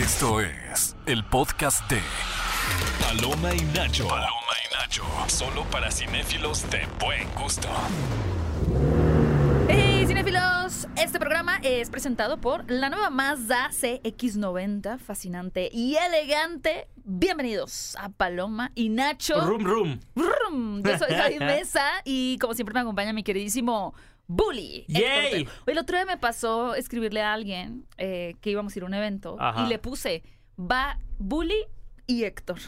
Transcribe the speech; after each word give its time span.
Esto 0.00 0.40
es 0.40 0.96
el 1.04 1.22
podcast 1.24 1.86
de 1.90 2.00
Paloma 3.02 3.52
y 3.54 3.60
Nacho. 3.76 4.08
Paloma 4.08 4.30
y 4.64 4.74
Nacho. 4.74 5.04
Solo 5.26 5.64
para 5.64 5.90
cinéfilos 5.90 6.64
de 6.70 6.86
buen 6.98 7.28
gusto. 7.34 7.68
Hey, 9.68 10.06
cinéfilos, 10.06 10.88
este 10.96 11.18
programa 11.18 11.60
es 11.62 11.90
presentado 11.90 12.40
por 12.40 12.70
la 12.70 12.88
nueva 12.88 13.10
Mazda 13.10 13.68
CX90, 13.72 14.98
fascinante 14.98 15.68
y 15.70 15.96
elegante. 15.96 16.88
Bienvenidos 17.04 17.94
a 18.00 18.08
Paloma 18.08 18.72
y 18.74 18.88
Nacho. 18.88 19.38
Rum 19.38 19.64
Rum. 19.66 20.00
Rum. 20.16 20.82
Yo 20.82 20.96
soy 20.96 21.14
Javi 21.14 21.38
Mesa 21.40 21.84
y 22.06 22.38
como 22.38 22.54
siempre 22.54 22.72
me 22.72 22.80
acompaña 22.80 23.12
mi 23.12 23.22
queridísimo 23.22 23.92
Bully. 24.32 24.84
Oye, 24.88 25.48
el 25.66 25.78
otro 25.78 25.96
día 25.96 26.06
me 26.06 26.16
pasó 26.16 26.76
escribirle 26.76 27.20
a 27.20 27.32
alguien 27.32 27.84
eh, 27.98 28.36
que 28.40 28.50
íbamos 28.50 28.76
a 28.76 28.78
ir 28.78 28.84
a 28.84 28.86
un 28.86 28.94
evento 28.94 29.36
Ajá. 29.40 29.64
y 29.64 29.68
le 29.68 29.80
puse, 29.80 30.22
va 30.56 31.00
Bully 31.18 31.66
y 32.06 32.22
Héctor. 32.22 32.58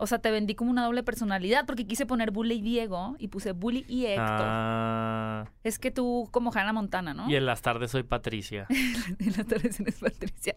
O 0.00 0.06
sea, 0.06 0.20
te 0.20 0.30
vendí 0.30 0.54
como 0.54 0.70
una 0.70 0.84
doble 0.84 1.02
personalidad 1.02 1.66
porque 1.66 1.84
quise 1.86 2.06
poner 2.06 2.30
Bully 2.30 2.54
y 2.56 2.60
Diego 2.62 3.16
y 3.18 3.28
puse 3.28 3.50
Bully 3.52 3.84
y 3.88 4.06
Héctor. 4.06 4.26
Ah, 4.28 5.44
Es 5.64 5.78
que 5.80 5.90
tú 5.90 6.28
como 6.30 6.52
Hannah 6.54 6.72
Montana, 6.72 7.14
¿no? 7.14 7.28
y 7.28 7.34
en 7.34 7.44
las 7.44 7.62
tardes 7.62 7.90
soy 7.90 8.04
Patricia. 8.04 8.66
En 9.18 9.32
la 9.36 9.42
tarde 9.44 9.68
es 9.68 9.98
Patricia. 10.00 10.54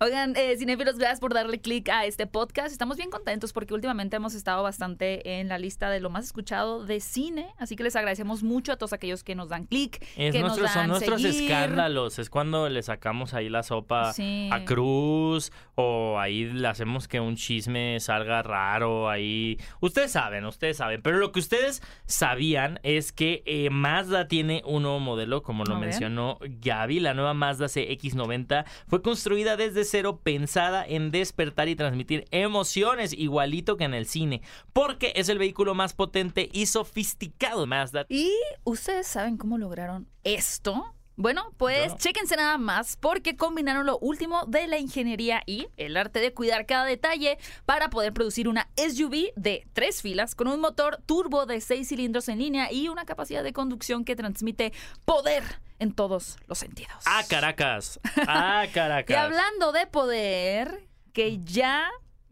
Oigan, 0.00 0.34
eh, 0.36 0.56
cinéfilos, 0.58 0.98
gracias 0.98 1.18
por 1.20 1.32
darle 1.32 1.60
clic 1.60 1.88
a 1.88 2.04
este 2.04 2.26
podcast. 2.26 2.72
Estamos 2.72 2.96
bien 2.98 3.08
contentos 3.08 3.52
porque 3.54 3.72
últimamente 3.72 4.16
hemos 4.16 4.34
estado 4.34 4.62
bastante 4.62 5.40
en 5.40 5.48
la 5.48 5.56
lista 5.58 5.88
de 5.88 6.00
lo 6.00 6.10
más 6.10 6.24
escuchado 6.26 6.84
de 6.84 7.00
cine. 7.00 7.54
Así 7.58 7.76
que 7.76 7.84
les 7.84 7.96
agradecemos 7.96 8.42
mucho 8.42 8.72
a 8.72 8.76
todos 8.76 8.92
aquellos 8.92 9.24
que 9.24 9.34
nos 9.34 9.48
dan 9.48 9.64
clic, 9.64 10.02
Es 10.16 10.32
que 10.34 10.40
nuestros- 10.40 10.66
nos 10.66 10.74
dan 10.74 10.82
son 10.84 10.88
nuestros 10.90 11.22
seguir. 11.22 11.50
escándalos. 11.50 12.18
Es 12.18 12.28
cuando 12.28 12.68
le 12.68 12.82
sacamos 12.82 13.32
ahí 13.32 13.48
la 13.48 13.62
sopa 13.62 14.12
Sí. 14.12 14.50
a 14.52 14.64
Cruz 14.66 15.52
o 15.74 16.18
ahí 16.18 16.44
le 16.44 16.68
hacemos 16.68 17.08
que 17.08 17.18
un 17.20 17.36
chisme 17.36 17.98
salga 18.00 18.42
raro 18.42 18.73
ahí. 19.08 19.58
Ustedes 19.80 20.12
saben, 20.12 20.44
ustedes 20.44 20.76
saben. 20.76 21.02
Pero 21.02 21.18
lo 21.18 21.32
que 21.32 21.40
ustedes 21.40 21.82
sabían 22.06 22.80
es 22.82 23.12
que 23.12 23.42
eh, 23.46 23.70
Mazda 23.70 24.28
tiene 24.28 24.62
un 24.64 24.82
nuevo 24.82 25.00
modelo, 25.00 25.42
como 25.42 25.64
lo 25.64 25.76
mencionó 25.76 26.38
Gaby. 26.40 27.00
La 27.00 27.14
nueva 27.14 27.34
Mazda 27.34 27.66
CX90 27.66 28.64
fue 28.86 29.02
construida 29.02 29.56
desde 29.56 29.84
cero, 29.84 30.20
pensada 30.22 30.84
en 30.86 31.10
despertar 31.10 31.68
y 31.68 31.76
transmitir 31.76 32.24
emociones, 32.30 33.12
igualito 33.12 33.76
que 33.76 33.84
en 33.84 33.94
el 33.94 34.06
cine. 34.06 34.42
Porque 34.72 35.12
es 35.16 35.28
el 35.28 35.38
vehículo 35.38 35.74
más 35.74 35.94
potente 35.94 36.48
y 36.52 36.66
sofisticado 36.66 37.62
de 37.62 37.66
Mazda. 37.66 38.06
¿Y 38.08 38.32
ustedes 38.64 39.06
saben 39.06 39.36
cómo 39.36 39.58
lograron 39.58 40.08
esto? 40.24 40.93
Bueno, 41.16 41.52
pues 41.58 41.92
No. 41.92 41.98
chéquense 41.98 42.34
nada 42.36 42.58
más 42.58 42.96
porque 42.96 43.36
combinaron 43.36 43.86
lo 43.86 43.98
último 43.98 44.46
de 44.46 44.66
la 44.66 44.78
ingeniería 44.78 45.42
y 45.46 45.68
el 45.76 45.96
arte 45.96 46.18
de 46.18 46.34
cuidar 46.34 46.66
cada 46.66 46.84
detalle 46.84 47.38
para 47.66 47.88
poder 47.88 48.12
producir 48.12 48.48
una 48.48 48.68
SUV 48.76 49.32
de 49.36 49.64
tres 49.72 50.02
filas 50.02 50.34
con 50.34 50.48
un 50.48 50.60
motor 50.60 51.00
turbo 51.06 51.46
de 51.46 51.60
seis 51.60 51.88
cilindros 51.88 52.28
en 52.28 52.38
línea 52.40 52.72
y 52.72 52.88
una 52.88 53.04
capacidad 53.04 53.44
de 53.44 53.52
conducción 53.52 54.04
que 54.04 54.16
transmite 54.16 54.72
poder 55.04 55.44
en 55.78 55.92
todos 55.92 56.36
los 56.46 56.58
sentidos. 56.58 57.02
¡Ah, 57.06 57.22
Caracas! 57.28 58.00
¡Ah, 58.26 58.64
Caracas! 58.74 59.14
Y 59.14 59.18
hablando 59.18 59.70
de 59.72 59.86
poder, 59.86 60.88
que 61.12 61.38
ya 61.44 61.88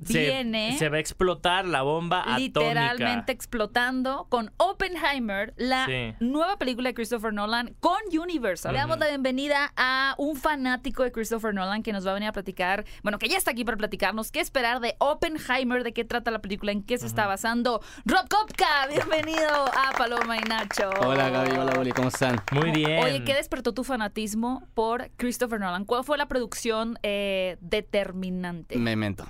viene 0.08 0.76
se 0.78 0.88
va 0.88 0.96
a 0.96 1.00
explotar 1.00 1.64
la 1.66 1.82
bomba 1.82 2.24
literalmente 2.38 3.04
atómica. 3.04 3.32
explotando 3.32 4.26
con 4.28 4.52
Oppenheimer, 4.56 5.54
la 5.56 5.86
Sí. 5.86 6.14
nueva 6.20 6.56
película 6.58 6.90
de 6.90 6.94
Christopher 6.94 7.32
Nolan 7.32 7.74
con 7.80 7.98
Universal. 8.12 8.72
Le 8.72 8.78
damos 8.78 8.98
la 8.98 9.08
bienvenida 9.08 9.72
a 9.76 10.14
un 10.18 10.36
fanático 10.36 11.02
de 11.02 11.12
Christopher 11.12 11.54
Nolan 11.54 11.82
que 11.82 11.92
nos 11.92 12.06
va 12.06 12.10
a 12.12 12.14
venir 12.14 12.28
a 12.28 12.32
platicar, 12.32 12.84
bueno, 13.02 13.18
que 13.18 13.28
ya 13.28 13.36
está 13.36 13.50
aquí 13.52 13.64
para 13.64 13.76
platicarnos 13.76 14.30
qué 14.30 14.40
esperar 14.40 14.80
de 14.80 14.94
Oppenheimer, 14.98 15.84
de 15.84 15.92
qué 15.92 16.04
trata 16.04 16.30
la 16.30 16.40
película, 16.40 16.72
en 16.72 16.82
qué 16.82 16.98
se 16.98 17.06
está 17.06 17.26
basando. 17.26 17.80
Rob 18.04 18.28
Kopka, 18.28 18.86
bienvenido 18.88 19.48
a 19.48 19.92
Paloma 19.96 20.36
y 20.36 20.40
Nacho. 20.40 20.90
Hola 21.00 21.28
Gaby, 21.30 21.50
hola 21.56 21.72
Oli, 21.78 21.92
¿cómo 21.92 22.08
están? 22.08 22.40
Muy 22.52 22.70
bien. 22.70 23.02
Oye, 23.02 23.24
¿qué 23.24 23.34
despertó 23.34 23.72
tu 23.74 23.84
fanatismo 23.84 24.66
por 24.74 25.10
Christopher 25.16 25.60
Nolan? 25.60 25.84
¿Cuál 25.84 26.04
fue 26.04 26.18
la 26.18 26.26
producción 26.26 26.98
eh, 27.02 27.56
determinante? 27.60 28.76
Memento. 28.78 29.26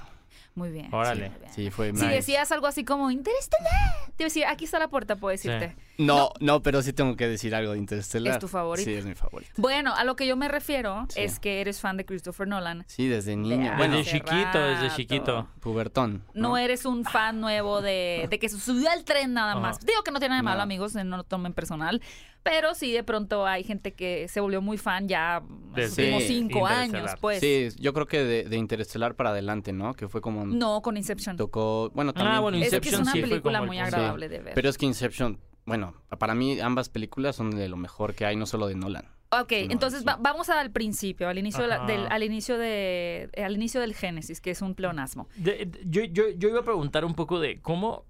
Muy 0.55 0.71
bien. 0.71 0.87
sí, 0.87 0.91
Órale. 0.95 1.31
muy 1.31 1.39
bien. 1.39 1.53
Sí, 1.53 1.71
fue 1.71 1.87
Si 1.89 1.93
nice. 1.95 2.07
decías 2.09 2.53
algo 2.53 2.67
así 2.67 2.85
como 2.85 3.11
Interestelar, 3.11 3.71
te 4.17 4.23
iba 4.23 4.27
a 4.27 4.29
decir, 4.29 4.45
aquí 4.47 4.65
está 4.67 4.79
la 4.79 4.89
puerta, 4.89 5.17
puedo 5.17 5.31
decirte. 5.33 5.75
No, 6.07 6.31
no, 6.41 6.63
pero 6.63 6.83
sí 6.83 6.93
tengo 6.93 7.17
que 7.17 7.29
decir 7.29 7.55
algo 7.55 7.73
de 7.73 7.79
Interstellar. 7.79 8.35
¿Es 8.35 8.39
tu 8.41 8.49
favorito? 8.49 8.85
Sí, 8.89 8.95
es 8.97 9.05
mi 9.05 9.15
favorito. 9.15 9.53
Bueno, 9.57 9.95
a 9.95 10.05
lo 10.05 10.17
que 10.17 10.27
yo 10.27 10.37
me 10.37 10.49
refiero 10.49 11.07
Sí. 11.09 11.21
es 11.21 11.39
que 11.39 11.61
eres 11.61 11.81
fan 11.81 11.97
de 11.97 12.05
Christopher 12.05 12.47
Nolan. 12.49 12.85
Sí, 12.89 13.09
desde 13.09 13.37
niño. 13.37 13.73
Bueno, 13.77 13.97
Desde 13.97 14.13
chiquito, 14.13 14.59
desde 14.59 14.91
chiquito. 14.97 15.49
pubertón. 15.61 16.23
No 16.35 16.57
eres 16.57 16.85
un 16.85 17.05
fan 17.05 17.41
nuevo 17.41 17.81
de, 17.83 18.27
de 18.31 18.39
que 18.39 18.49
se 18.49 18.59
subió 18.59 18.91
al 18.91 19.05
tren 19.05 19.33
nada 19.35 19.57
más. 19.57 19.81
Digo 19.81 20.03
que 20.03 20.11
no 20.11 20.19
tiene 20.19 20.31
nada 20.31 20.41
de 20.41 20.45
malo, 20.45 20.57
No. 20.59 20.63
amigos, 20.65 20.95
no 20.95 21.17
lo 21.17 21.25
tomen 21.25 21.53
personal. 21.53 22.01
Pero 22.45 22.75
sí, 22.75 22.91
de 22.91 23.05
pronto 23.05 23.47
hay 23.47 23.63
gente 23.63 23.93
que 23.95 24.27
se 24.27 24.41
volvió 24.41 24.61
muy 24.61 24.77
fan 24.77 25.07
ya 25.07 25.37
en 25.37 25.49
los 25.67 25.75
Desde 25.77 26.03
últimos 26.03 26.23
Sí, 26.25 26.29
cinco 26.29 26.67
años, 26.67 27.13
pues. 27.21 27.39
Sí, 27.39 27.69
yo 27.79 27.93
creo 27.93 28.07
que 28.07 28.25
de, 28.25 28.45
de 28.49 28.57
Interestelar 28.57 29.15
para 29.15 29.31
adelante, 29.31 29.73
¿no? 29.73 29.95
Que 29.95 30.09
fue 30.09 30.21
como 30.21 30.45
No, 30.45 30.83
con 30.83 30.97
Inception. 30.97 31.37
tocó, 31.37 31.91
bueno, 31.95 32.13
también. 32.13 32.35
Ah, 32.35 32.41
bueno, 32.41 32.57
Es 32.59 32.63
que 32.63 32.67
es 32.67 32.73
Inception 32.75 33.03
una 33.03 33.13
sí 33.13 33.21
fue 33.21 33.29
película 33.29 33.63
muy 33.63 33.79
agradable 33.79 34.29
de 34.29 34.41
ver. 34.41 34.55
Pero 34.55 34.69
es 34.71 34.77
que 34.77 34.87
Inception, 34.87 35.39
bueno, 35.65 35.95
para 36.19 36.35
mí 36.35 36.59
ambas 36.61 36.89
películas 36.89 37.37
son 37.37 37.51
de 37.51 37.69
lo 37.69 37.77
mejor 37.77 38.15
que 38.15 38.25
hay, 38.27 38.37
no 38.37 38.47
solo 38.47 38.67
de 38.67 38.75
Nolan. 38.75 39.05
Ok, 39.31 39.53
No, 39.53 39.73
entonces 39.73 40.01
sí. 40.01 40.05
va- 40.07 40.17
vamos 40.21 40.51
al 40.51 40.71
principio, 40.73 41.29
al 41.29 41.39
inicio, 41.39 41.63
de 41.63 41.69
la- 41.69 41.87
del, 41.87 42.07
al 42.11 42.23
inicio 42.23 42.59
de, 42.59 43.31
al 43.43 43.55
inicio 43.55 43.81
del 43.81 43.95
Génesis, 43.95 44.41
que 44.43 44.51
es 44.51 44.61
un 44.61 44.75
pleonasmo. 44.75 45.29
De- 45.37 45.65
de- 45.65 45.81
yo, 45.87 46.05
yo, 46.05 46.29
yo 46.37 46.49
iba 46.51 46.61
a 46.61 46.65
preguntar 46.65 47.05
un 47.05 47.15
poco 47.15 47.41
de 47.41 47.61
cómo... 47.63 48.05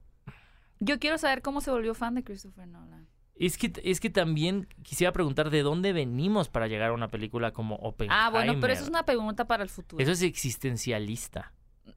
Yo 0.81 0.99
quiero 0.99 1.19
saber 1.19 1.43
cómo 1.43 1.61
se 1.61 1.71
volvió 1.71 1.95
fan 1.95 2.17
de 2.17 2.25
Christopher 2.25 2.67
Nolan. 2.67 3.07
Es 3.37 3.57
que, 3.57 3.73
es 3.85 4.01
que 4.01 4.11
también 4.11 4.67
quisiera 4.83 5.13
preguntar 5.13 5.51
de 5.51 5.63
dónde 5.63 5.93
venimos 5.93 6.49
para 6.49 6.67
llegar 6.67 6.91
a 6.91 6.93
una 6.93 7.09
película 7.09 7.53
como 7.53 7.77
Oppenheimer. 7.77 8.19
Ah, 8.27 8.31
bueno, 8.31 8.55
pero 8.61 8.73
eso 8.73 8.83
es 8.83 8.89
una 8.89 9.05
pregunta 9.05 9.47
para 9.47 9.63
el 9.63 9.69
futuro. 9.69 10.03
Eso 10.03 10.11
es 10.13 10.23
existencialista. 10.23 11.53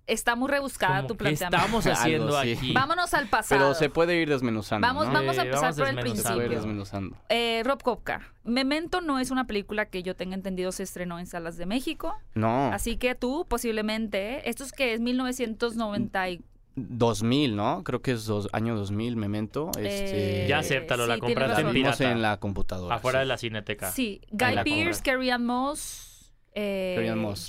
Está 0.08 0.36
muy 0.36 0.50
rebuscada 0.50 0.98
Como, 0.98 1.08
tu 1.08 1.14
¿Qué 1.16 1.18
planteamiento. 1.26 1.58
estamos 1.58 1.88
haciendo 2.00 2.38
Algo, 2.38 2.42
sí. 2.44 2.58
aquí? 2.58 2.74
Vámonos 2.74 3.14
al 3.16 3.28
pasado. 3.28 3.60
Pero 3.60 3.74
se 3.74 3.90
puede 3.90 4.22
ir 4.22 4.30
desmenuzando, 4.30 4.86
Vamos, 4.88 5.08
¿no? 5.08 5.14
vamos 5.14 5.38
a 5.38 5.42
Eh, 5.42 5.46
empezar 5.46 5.62
vamos 5.74 5.78
por 5.80 5.88
el 5.88 5.96
desmenuzando. 5.96 6.22
Se 6.30 6.34
puede 6.34 6.46
ir 6.46 6.50
principio. 6.52 6.58
desmenuzando. 6.58 7.18
Eh, 7.30 7.62
Rob 7.66 7.82
Kopka, 7.82 8.22
Memento 8.44 9.02
no 9.02 9.18
es 9.20 9.32
una 9.32 9.48
película 9.48 9.88
que 9.88 10.04
yo 10.04 10.16
tenga 10.16 10.36
entendido 10.36 10.72
se 10.72 10.84
estrenó 10.84 11.18
en 11.20 11.26
salas 11.26 11.58
de 11.58 11.66
México. 11.66 12.16
No, 12.36 12.68
Así 12.72 12.98
que 12.98 13.16
tú 13.16 13.46
posiblemente, 13.50 14.48
esto 14.48 14.64
es 14.64 14.72
que 14.74 14.94
es 14.94 15.00
1990 15.02 16.30
y... 16.30 16.42
2000, 16.78 17.56
¿no? 17.56 17.84
Creo 17.84 18.02
que 18.02 18.12
es 18.12 18.26
dos, 18.26 18.50
año 18.52 18.76
2000, 18.76 19.16
Memento. 19.16 19.72
Este, 19.78 20.44
Eh, 20.44 20.48
Ya 20.50 20.60
acéptalo, 20.60 21.08
la 21.08 21.16
tienes 21.16 21.22
compraste 21.36 21.62
en 21.62 21.66
razón. 21.68 21.74
vimos 21.74 21.96
pirata. 21.98 22.12
en 22.14 22.22
la 22.22 22.38
computadora. 22.38 22.96
Afuera 22.96 23.20
sí. 23.20 23.22
de 23.22 23.26
la 23.28 23.38
cineteca. 23.38 23.92
Sí, 23.92 24.22
Guy 24.32 24.56
la 24.56 24.64
Pearce, 24.64 24.92
compra. 25.00 25.14
Carrie 25.14 25.32
Ann 25.32 25.46
Moss, 25.46 26.15
eh, 26.56 26.96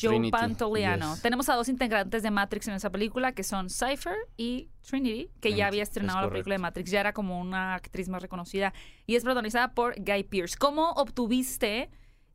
Joe 0.00 0.10
Trinity, 0.10 0.30
Pantoliano. 0.32 1.14
yes. 1.14 1.22
Tenemos 1.22 1.48
a 1.48 1.54
dos 1.54 1.68
integrantes 1.68 2.24
de 2.24 2.30
Matrix 2.32 2.66
en 2.66 2.74
esa 2.74 2.90
película 2.90 3.32
que 3.32 3.44
son 3.44 3.70
Cypher 3.70 4.16
y 4.36 4.68
Trinity, 4.86 5.30
que 5.40 5.54
ya 5.54 5.68
había 5.68 5.84
es 5.84 5.90
estrenado 5.90 6.22
la 6.22 6.28
película 6.28 6.56
de. 6.56 6.58
Matrix, 6.58 6.90
ya 6.90 7.00
era 7.00 7.12
como 7.12 7.40
una 7.40 7.74
actriz 7.74 8.08
más 8.08 8.20
reconocida 8.20 8.74
y 9.06 9.14
es 9.14 9.22
protagonizada 9.22 9.74
por 9.74 9.94
Guy 10.00 10.24
Pearce. 10.24 10.56
¿Cómo 10.58 10.90
obtuviste 10.90 11.88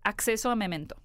acceso 0.03 0.49
a 0.49 0.55
Memento? 0.55 0.95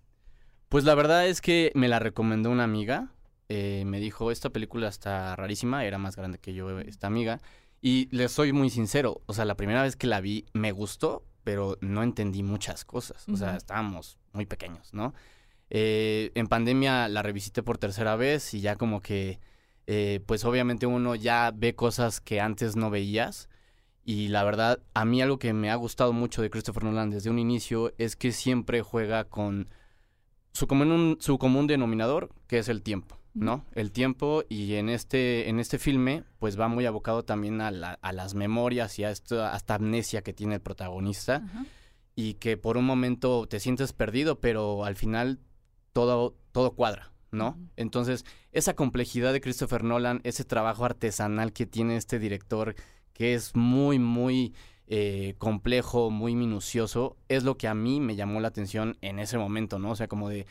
Pues 0.69 0.85
la 0.85 0.95
verdad 0.95 1.27
es 1.27 1.41
que 1.41 1.73
me 1.75 1.89
la 1.89 1.99
recomendó 1.99 2.51
una 2.51 2.65
amiga. 2.65 3.13
eh, 3.49 3.85
me 3.87 4.01
dijo, 4.01 4.31
esta 4.31 4.51
película 4.51 4.89
está 4.89 5.35
rarísima, 5.37 5.85
era 5.85 5.99
más 5.99 6.17
grande 6.17 6.39
que 6.39 6.55
yo 6.55 6.79
esta 6.81 7.07
amiga. 7.07 7.41
Y 7.81 8.09
le 8.11 8.29
soy 8.29 8.53
muy 8.53 8.71
sincero, 8.71 9.21
o 9.27 9.33
sea, 9.33 9.45
la 9.45 9.57
primera 9.57 9.83
vez 9.83 9.97
que 9.97 10.07
la 10.07 10.21
vi 10.21 10.47
me 10.53 10.73
gustó, 10.73 11.25
pero 11.45 11.77
no 11.81 12.03
entendí 12.03 12.43
muchas 12.43 12.85
cosas. 12.85 13.29
O 13.29 13.37
sea, 13.37 13.57
estábamos 13.57 14.19
muy 14.33 14.47
pequeños, 14.47 14.93
¿no? 14.93 15.15
Eh, 15.71 16.31
en 16.35 16.47
pandemia 16.47 17.09
la 17.09 17.23
revisité 17.23 17.63
por 17.63 17.79
tercera 17.79 18.17
vez 18.17 18.55
y 18.55 18.61
ya 18.61 18.77
como 18.77 19.01
que, 19.01 19.41
eh, 19.87 20.21
pues 20.27 20.45
obviamente 20.45 20.87
uno 20.87 21.15
ya 21.15 21.53
ve 21.55 21.75
cosas 21.75 22.21
que 22.21 22.41
antes 22.41 22.77
no 22.77 22.91
veías. 22.91 23.49
Y 24.05 24.29
la 24.29 24.45
verdad, 24.45 24.81
a 24.95 25.05
mí 25.05 25.21
algo 25.21 25.39
que 25.41 25.53
me 25.53 25.71
ha 25.71 25.75
gustado 25.75 26.13
mucho 26.13 26.41
de 26.41 26.51
Christopher 26.51 26.85
Nolan 26.85 27.11
desde 27.11 27.31
un 27.31 27.39
inicio 27.41 27.93
es 27.99 28.15
que 28.15 28.31
siempre 28.31 28.81
juega 28.83 29.25
con 29.25 29.69
su 30.53 30.67
común, 30.69 31.17
su 31.21 31.39
común 31.39 31.67
denominador, 31.67 32.31
que 32.47 32.59
es 32.59 32.69
el 32.69 32.83
tiempo, 32.83 33.19
¿no? 33.35 33.65
El 33.75 33.91
tiempo 33.91 34.45
y 34.49 34.75
en 34.75 34.89
este, 34.89 35.49
en 35.49 35.59
este 35.59 35.79
filme, 35.79 36.23
pues 36.39 36.59
va 36.59 36.69
muy 36.69 36.87
abocado 36.87 37.25
también 37.25 37.61
a, 37.61 37.71
la- 37.73 37.99
a 38.01 38.13
las 38.13 38.35
memorias 38.35 38.99
y 39.01 39.05
a, 39.05 39.11
esto, 39.11 39.45
a 39.45 39.57
esta 39.57 39.75
amnesia 39.75 40.23
que 40.23 40.33
tiene 40.33 40.55
el 40.55 40.61
protagonista 40.61 41.43
y 42.15 42.35
que 42.35 42.57
por 42.57 42.77
un 42.79 42.87
momento 42.87 43.47
te 43.49 43.59
sientes 43.61 43.93
perdido, 43.93 44.41
pero 44.41 44.85
al 44.85 44.95
final 44.97 45.41
todo, 45.97 46.37
todo 46.53 46.73
cuadra, 46.73 47.11
¿no? 47.31 47.59
Entonces, 47.75 48.27
esa 48.53 48.77
complejidad 48.77 49.33
de 49.33 49.41
Christopher 49.41 49.83
Nolan, 49.83 50.21
ese 50.25 50.45
trabajo 50.45 50.85
artesanal 50.85 51.55
que 51.55 51.65
tiene 51.65 51.97
este 51.97 52.19
director, 52.19 52.75
que 53.15 53.33
es 53.33 53.57
muy, 53.57 53.99
muy 53.99 54.55
eh, 54.89 55.37
complejo, 55.39 56.11
muy 56.11 56.35
minucioso, 56.35 57.17
es 57.29 57.45
lo 57.45 57.57
que 57.57 57.67
a 57.67 57.75
mí 57.75 57.99
me 57.99 58.15
llamó 58.15 58.41
la 58.41 58.49
atención 58.49 58.99
en 59.01 59.19
ese 59.19 59.39
momento, 59.39 59.79
¿no? 59.79 59.93
O 59.93 59.97
sea, 59.97 60.07
como 60.07 60.29
de, 60.29 60.47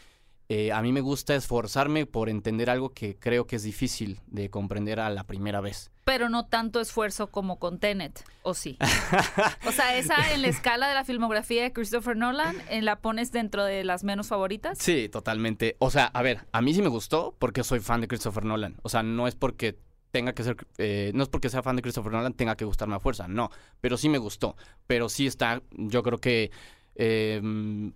eh, 0.47 0.71
a 0.71 0.81
mí 0.81 0.91
me 0.91 1.01
gusta 1.01 1.35
esforzarme 1.35 2.05
por 2.05 2.29
entender 2.29 2.69
algo 2.69 2.93
que 2.93 3.17
creo 3.17 3.47
que 3.47 3.55
es 3.55 3.63
difícil 3.63 4.19
de 4.27 4.49
comprender 4.49 4.99
a 4.99 5.09
la 5.09 5.23
primera 5.23 5.59
vez. 5.59 5.91
Pero 6.03 6.29
no 6.29 6.45
tanto 6.45 6.79
esfuerzo 6.79 7.31
como 7.31 7.57
con 7.57 7.79
Tenet, 7.79 8.23
¿o 8.43 8.53
sí? 8.53 8.77
o 9.67 9.71
sea, 9.71 9.97
esa 9.97 10.33
en 10.33 10.43
la 10.43 10.47
escala 10.49 10.87
de 10.87 10.93
la 10.93 11.03
filmografía 11.03 11.63
de 11.63 11.73
Christopher 11.73 12.15
Nolan, 12.15 12.55
eh, 12.69 12.83
¿la 12.83 12.99
pones 12.99 13.31
dentro 13.31 13.65
de 13.65 13.83
las 13.83 14.03
menos 14.03 14.27
favoritas? 14.27 14.77
Sí, 14.77 15.09
totalmente. 15.09 15.77
O 15.79 15.89
sea, 15.89 16.05
a 16.05 16.21
ver, 16.21 16.45
a 16.51 16.61
mí 16.61 16.75
sí 16.75 16.83
me 16.83 16.89
gustó 16.89 17.35
porque 17.39 17.63
soy 17.63 17.79
fan 17.79 18.01
de 18.01 18.07
Christopher 18.07 18.45
Nolan. 18.45 18.77
O 18.83 18.89
sea, 18.89 19.01
no 19.01 19.27
es 19.27 19.33
porque 19.33 19.79
tenga 20.11 20.33
que 20.33 20.43
ser, 20.43 20.55
eh, 20.77 21.11
no 21.15 21.23
es 21.23 21.29
porque 21.29 21.49
sea 21.49 21.63
fan 21.63 21.75
de 21.75 21.81
Christopher 21.81 22.11
Nolan, 22.11 22.33
tenga 22.33 22.55
que 22.55 22.65
gustarme 22.65 22.95
a 22.95 22.99
fuerza, 22.99 23.27
no. 23.27 23.49
Pero 23.81 23.97
sí 23.97 24.07
me 24.07 24.19
gustó. 24.19 24.55
Pero 24.85 25.09
sí 25.09 25.25
está, 25.25 25.63
yo 25.71 26.03
creo 26.03 26.19
que 26.19 26.51
eh, 26.95 27.41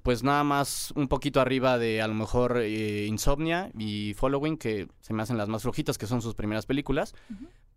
pues 0.04 0.24
nada 0.24 0.44
más 0.44 0.92
un 0.96 1.08
poquito 1.08 1.40
arriba 1.40 1.78
de 1.78 2.02
a 2.02 2.08
lo 2.08 2.14
mejor 2.14 2.58
eh, 2.58 3.06
Insomnia 3.08 3.72
y 3.78 4.14
Following, 4.16 4.58
que 4.58 4.88
se 5.00 5.14
me 5.14 5.24
hacen 5.24 5.38
las 5.38 5.48
más 5.48 5.64
flojitas, 5.64 5.98
que 5.98 6.08
son 6.08 6.22
sus 6.22 6.36
primeras 6.36 6.66
películas. 6.66 7.16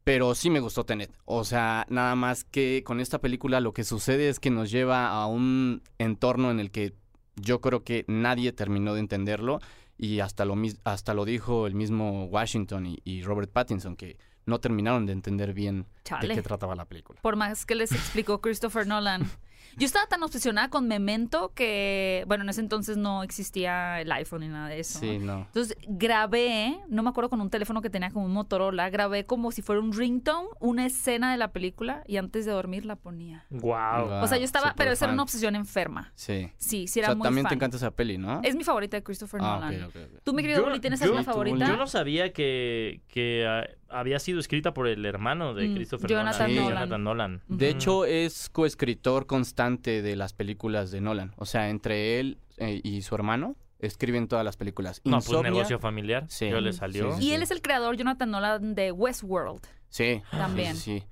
Pero 0.05 0.35
sí 0.35 0.51
me 0.51 0.59
gustó 0.59 0.85
Tenet. 0.85 1.13
O 1.25 1.45
sea, 1.45 1.87
nada 1.89 2.17
más 2.17 2.43
que 2.43 2.83
con 2.85 2.99
esta 2.99 3.21
película 3.21 3.61
lo 3.61 3.73
que 3.73 3.85
sucede 3.85 4.29
es 4.29 4.41
que 4.41 4.51
nos 4.51 4.73
lleva 4.73 5.11
a 5.11 5.27
un 5.27 5.83
entorno 5.99 6.51
en 6.51 6.59
el 6.59 6.73
que 6.73 6.95
yo 7.37 7.61
creo 7.61 7.85
que 7.85 8.05
nadie 8.09 8.53
terminó 8.53 8.95
de 8.95 9.01
entenderlo. 9.01 9.61
Y 9.97 10.19
hasta 10.19 10.45
lo, 10.45 10.57
hasta 10.83 11.15
lo 11.15 11.25
dijo 11.25 11.69
el 11.69 11.77
mismo 11.77 12.25
Washington 12.25 12.87
y, 12.87 12.99
y 13.05 13.23
Robert 13.23 13.53
Pattinson, 13.53 13.95
que 13.95 14.17
no 14.47 14.59
terminaron 14.59 15.07
de 15.07 15.13
entender 15.13 15.55
bien 15.55 15.87
Chale. 16.05 16.27
de 16.27 16.35
qué 16.35 16.43
trataba 16.43 16.75
la 16.75 16.87
película. 16.87 17.21
Por 17.23 17.37
más 17.37 17.65
que 17.65 17.77
les 17.77 17.93
explicó 17.93 18.41
Christopher 18.41 18.87
Nolan. 18.89 19.31
Yo 19.79 19.87
estaba 19.87 20.07
tan 20.07 20.23
obsesionada 20.23 20.69
con 20.71 20.87
Memento 20.89 21.53
que, 21.55 22.25
bueno, 22.27 22.45
en 22.45 22.51
ese 22.51 22.61
entonces 22.61 22.97
no 22.97 23.23
existía 23.23 24.01
el 24.01 24.11
iPhone 24.13 24.41
ni 24.41 24.49
nada 24.49 24.69
de 24.69 24.81
eso. 24.81 24.99
Sí, 24.99 25.19
no. 25.19 25.39
Entonces 25.47 25.77
grabé, 25.87 26.79
no 26.89 27.03
me 27.03 27.09
acuerdo 27.11 27.31
con 27.31 27.41
un 27.41 27.51
teléfono 27.51 27.81
que 27.83 27.91
tenía 27.91 28.11
como 28.11 28.27
un 28.27 28.33
Motorola, 28.33 28.91
grabé 28.91 29.25
como 29.25 29.51
si 29.51 29.63
fuera 29.63 29.81
un 29.81 29.93
ringtone, 29.93 30.49
una 30.61 30.85
escena 30.87 31.31
de 31.33 31.39
la 31.39 31.53
película 31.53 32.03
y 32.07 32.17
antes 32.19 32.45
de 32.45 32.53
dormir 32.53 32.85
la 32.85 32.97
ponía. 32.97 33.47
Wow. 33.51 34.23
o 34.23 34.27
sea, 34.27 34.39
yo 34.39 34.45
estaba, 34.45 34.75
pero 34.77 34.93
esa 34.93 35.07
era 35.07 35.15
una 35.15 35.23
obsesión 35.23 35.57
enferma. 35.57 36.13
Sí. 36.15 36.51
Sí, 36.59 36.87
sí 36.87 37.01
O 37.01 37.03
era 37.03 37.09
sea, 37.09 37.15
muy 37.17 37.25
también 37.25 37.47
te 37.47 37.55
encanta 37.55 37.77
esa 37.77 37.91
peli, 37.91 38.19
¿no? 38.19 38.41
Es 38.43 38.55
mi 38.55 38.65
favorita 38.65 38.97
de 38.97 39.03
Christopher 39.03 39.41
Ah, 39.43 39.61
Nolan. 39.61 39.85
ok, 39.85 39.89
ok, 39.97 40.03
ok. 40.15 40.21
¿Tú, 40.23 40.33
mi 40.35 40.43
querido 40.43 40.65
Bully, 40.65 40.81
tienes 40.81 41.01
yo- 41.01 41.05
alguna 41.07 41.25
favorita? 41.25 41.67
Yo 41.67 41.77
no 41.77 41.87
sabía 41.87 42.33
que, 42.33 43.01
que 43.09 43.47
ah, 43.49 43.65
había 43.93 44.19
sido 44.19 44.41
escrita 44.41 44.75
por 44.75 44.87
el 44.89 45.05
hermano 45.07 45.55
de 45.55 45.69
Mm, 45.69 45.75
Christopher 45.75 46.11
Jonathan 46.11 46.39
Nolan. 46.41 46.49
Sí, 46.51 46.55
Nolan. 46.57 46.75
Jonathan 46.79 47.05
Nolan. 47.05 47.43
De 47.49 47.69
hecho, 47.69 48.05
es 48.05 48.49
coescritor 48.51 49.27
constante 49.27 50.03
de 50.03 50.17
las 50.17 50.33
películas 50.33 50.91
de 50.91 51.01
Nolan. 51.01 51.33
O 51.37 51.45
sea, 51.47 51.69
entre 51.71 52.19
él 52.21 52.39
eh, 52.59 52.81
y 52.83 53.03
su 53.03 53.15
hermano 53.15 53.57
escriben 53.79 54.29
todas 54.29 54.45
las 54.45 54.57
películas. 54.57 55.01
No, 55.05 55.17
pues 55.19 55.29
Insomnia- 55.29 55.51
negocio 55.51 55.79
familiar. 55.79 56.27
Sí. 56.29 56.49
Yo 56.49 56.61
le 56.61 56.73
Sí, 56.73 56.79
salió. 56.79 57.17
sí, 57.17 57.25
Y 57.27 57.33
él 57.33 57.43
es 57.43 57.51
el 57.51 57.61
creador, 57.63 57.97
Jonathan 57.97 58.31
Nolan, 58.31 58.75
de 58.75 58.93
Westworld. 58.93 59.61
Sí, 59.89 60.23
También. 60.31 60.77
Sí, 60.77 60.83
sí, 60.83 61.01
sí. 61.01 61.07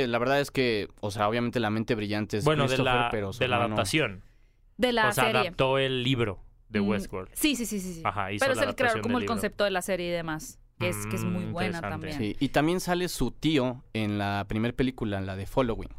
Sí, 0.00 0.06
la 0.06 0.18
verdad 0.18 0.40
es 0.40 0.52
que, 0.52 0.86
o 1.00 1.10
sea, 1.10 1.28
obviamente 1.28 1.58
la 1.58 1.68
mente 1.70 1.96
brillante 1.96 2.36
es 2.38 2.44
bueno, 2.44 2.62
de 2.62 2.68
Christopher, 2.68 2.94
la, 2.94 3.08
pero 3.10 3.32
su 3.32 3.40
de 3.40 3.48
la 3.48 3.56
hermano- 3.56 3.74
adaptación. 3.74 4.22
De 4.76 4.92
la 4.92 5.08
o 5.08 5.12
sea, 5.12 5.24
serie. 5.24 5.40
adaptó 5.40 5.78
el 5.78 6.04
libro 6.04 6.38
de 6.68 6.80
Mm, 6.80 6.88
Westworld. 6.88 7.30
Sí, 7.34 7.56
sí, 7.56 7.66
sí, 7.66 7.80
sí. 7.80 7.94
sí. 7.94 8.02
Ajá, 8.04 8.30
hizo 8.32 8.44
Pero 8.44 8.52
es 8.52 8.58
la 8.60 8.64
el 8.70 8.76
creador 8.76 9.02
como 9.02 9.18
el 9.18 9.22
libro. 9.22 9.34
concepto 9.34 9.64
de 9.64 9.70
la 9.72 9.82
serie 9.82 10.06
y 10.06 10.10
demás. 10.12 10.60
Que 10.82 10.88
es, 10.90 11.06
que 11.06 11.16
es 11.16 11.24
muy 11.24 11.46
Mm, 11.46 11.52
buena 11.52 11.80
también. 11.80 12.18
Sí, 12.18 12.36
y 12.40 12.48
también 12.50 12.80
sale 12.80 13.08
su 13.08 13.30
tío 13.30 13.82
en 13.92 14.18
la 14.18 14.44
primera 14.48 14.74
película, 14.74 15.18
en 15.18 15.26
la 15.26 15.36
de 15.36 15.46
Following. 15.46 15.90